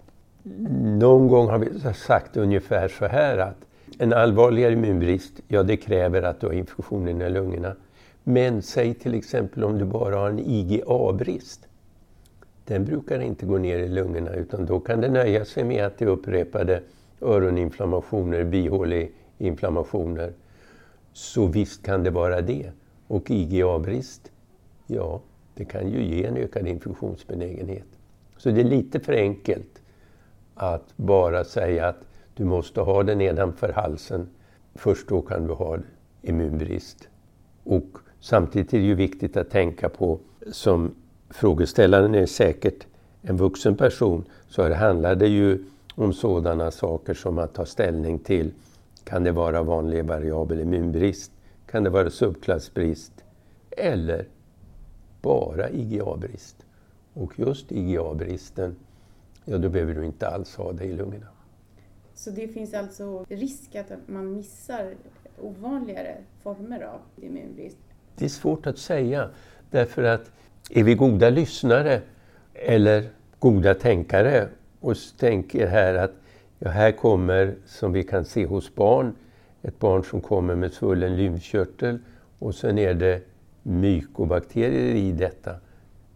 [0.82, 3.56] Någon gång har vi sagt ungefär så här att
[3.98, 7.76] en allvarligare immunbrist, ja det kräver att du har infektionen i lungorna.
[8.24, 11.68] Men säg till exempel om du bara har en IgA-brist.
[12.64, 15.98] Den brukar inte gå ner i lungorna utan då kan det nöja sig med att
[15.98, 16.82] det är upprepade
[17.20, 20.32] öroninflammationer, bihåleinflammationer.
[21.12, 22.70] Så visst kan det vara det.
[23.12, 24.32] Och IgA-brist,
[24.86, 25.20] ja,
[25.54, 27.86] det kan ju ge en ökad infektionsbenägenhet.
[28.36, 29.82] Så det är lite för enkelt
[30.54, 32.04] att bara säga att
[32.34, 34.28] du måste ha det nedanför halsen.
[34.74, 35.78] Först då kan du ha
[36.22, 37.08] immunbrist.
[37.64, 40.18] Och samtidigt är det ju viktigt att tänka på,
[40.52, 40.94] som
[41.30, 42.86] frågeställaren är säkert
[43.22, 48.18] en vuxen person, så här handlar det ju om sådana saker som att ta ställning
[48.18, 48.52] till,
[49.04, 51.31] kan det vara vanlig variabel immunbrist?
[51.72, 53.24] Kan det vara subklassbrist?
[53.70, 54.28] Eller
[55.22, 56.56] bara IgA-brist?
[57.14, 58.76] Och just IgA-bristen,
[59.44, 61.26] ja då behöver du inte alls ha det i lungorna.
[62.14, 64.94] Så det finns alltså risk att man missar
[65.40, 67.78] ovanligare former av immunbrist?
[68.16, 69.30] Det är svårt att säga,
[69.70, 70.30] därför att
[70.70, 72.00] är vi goda lyssnare
[72.54, 74.48] eller goda tänkare
[74.80, 76.12] och tänker här att
[76.58, 79.14] ja, här kommer, som vi kan se hos barn,
[79.62, 81.98] ett barn som kommer med svullen lymfkörtel
[82.38, 83.22] och sen är det
[83.62, 85.54] mykobakterier i detta.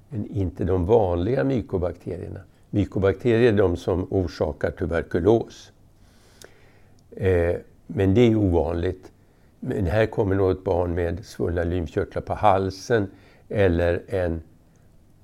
[0.09, 2.41] Men inte de vanliga mykobakterierna.
[2.71, 5.73] Mykobakterier är de som orsakar tuberkulos.
[7.11, 9.13] Eh, men det är ovanligt.
[9.61, 13.11] Men här kommer något barn med svullna lymfkörtlar på halsen
[13.49, 14.43] eller en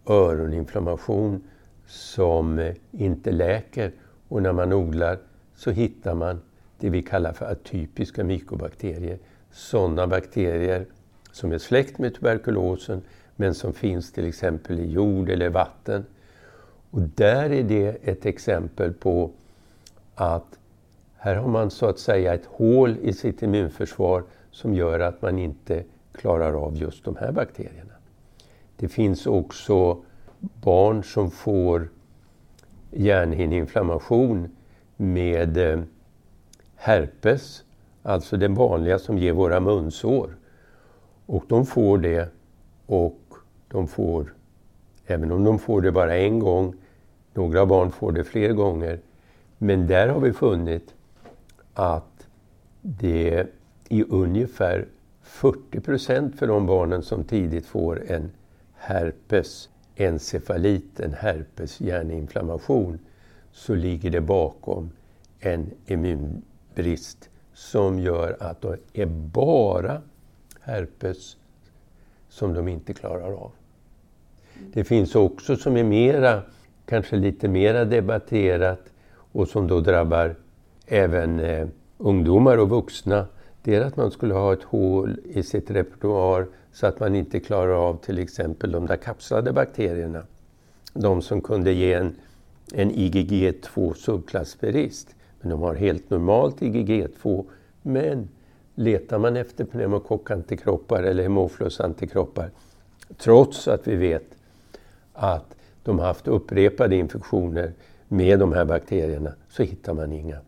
[0.06, 1.42] öroninflammation
[1.86, 3.92] som inte läker.
[4.28, 5.18] Och när man odlar
[5.56, 6.40] så hittar man
[6.82, 9.18] det vi kallar för atypiska mykobakterier.
[9.50, 10.86] Sådana bakterier
[11.32, 13.02] som är släkt med tuberkulosen
[13.36, 16.04] men som finns till exempel i jord eller vatten.
[16.90, 19.30] Och där är det ett exempel på
[20.14, 20.58] att
[21.16, 25.38] här har man så att säga ett hål i sitt immunförsvar som gör att man
[25.38, 27.94] inte klarar av just de här bakterierna.
[28.76, 30.02] Det finns också
[30.40, 31.88] barn som får
[32.90, 34.48] hjärnhinneinflammation
[34.96, 35.80] med eh,
[36.82, 37.64] herpes,
[38.02, 40.36] alltså den vanliga som ger våra munsår.
[41.26, 42.28] Och de får det
[42.86, 43.20] och
[43.68, 44.34] de får,
[45.06, 46.74] även om de får det bara en gång,
[47.34, 48.98] några barn får det fler gånger,
[49.58, 50.94] men där har vi funnit
[51.74, 52.28] att
[52.80, 53.46] det
[53.88, 54.86] i ungefär
[55.22, 58.30] 40 procent för de barnen som tidigt får en
[58.74, 62.98] herpes encefalit, en herpeshjärninflammation,
[63.52, 64.90] så ligger det bakom
[65.40, 65.70] en
[66.76, 70.02] immunbrist som gör att det är bara
[70.60, 71.36] herpes
[72.28, 73.50] som de inte klarar av.
[74.72, 76.42] Det finns också som är mera,
[76.86, 78.80] kanske lite mera debatterat
[79.32, 80.34] och som då drabbar
[80.86, 81.68] även eh,
[81.98, 83.26] ungdomar och vuxna.
[83.62, 87.40] Det är att man skulle ha ett hål i sitt repertoar så att man inte
[87.40, 90.22] klarar av till exempel de där kapslade bakterierna.
[90.94, 92.16] De som kunde ge en,
[92.72, 95.14] en IgG2 subklassperist.
[95.42, 97.44] Men de har helt normalt IgG2
[97.82, 98.28] men
[98.74, 102.50] letar man efter pneumokockantikroppar eller hemoflusantikroppar
[103.16, 104.26] trots att vi vet
[105.12, 107.72] att de har haft upprepade infektioner
[108.08, 110.38] med de här bakterierna så hittar man inga.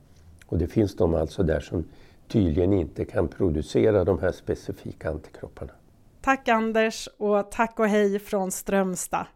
[0.47, 1.85] Och det finns de alltså där som
[2.29, 5.73] tydligen inte kan producera de här specifika antikropparna.
[6.21, 9.27] Tack Anders och tack och hej från Strömstad.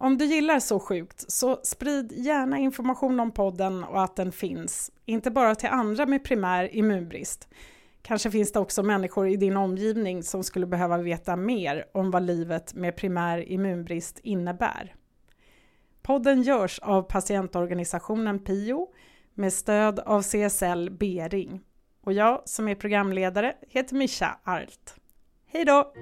[0.00, 4.90] Om du gillar Så sjukt så sprid gärna information om podden och att den finns,
[5.04, 7.48] inte bara till andra med primär immunbrist.
[8.02, 12.22] Kanske finns det också människor i din omgivning som skulle behöva veta mer om vad
[12.22, 14.94] livet med primär immunbrist innebär.
[16.02, 18.88] Podden görs av patientorganisationen PIO
[19.34, 21.60] med stöd av CSL Bering.
[22.00, 24.96] Och jag som är programledare heter Mischa Arlt.
[25.46, 25.92] Hej då!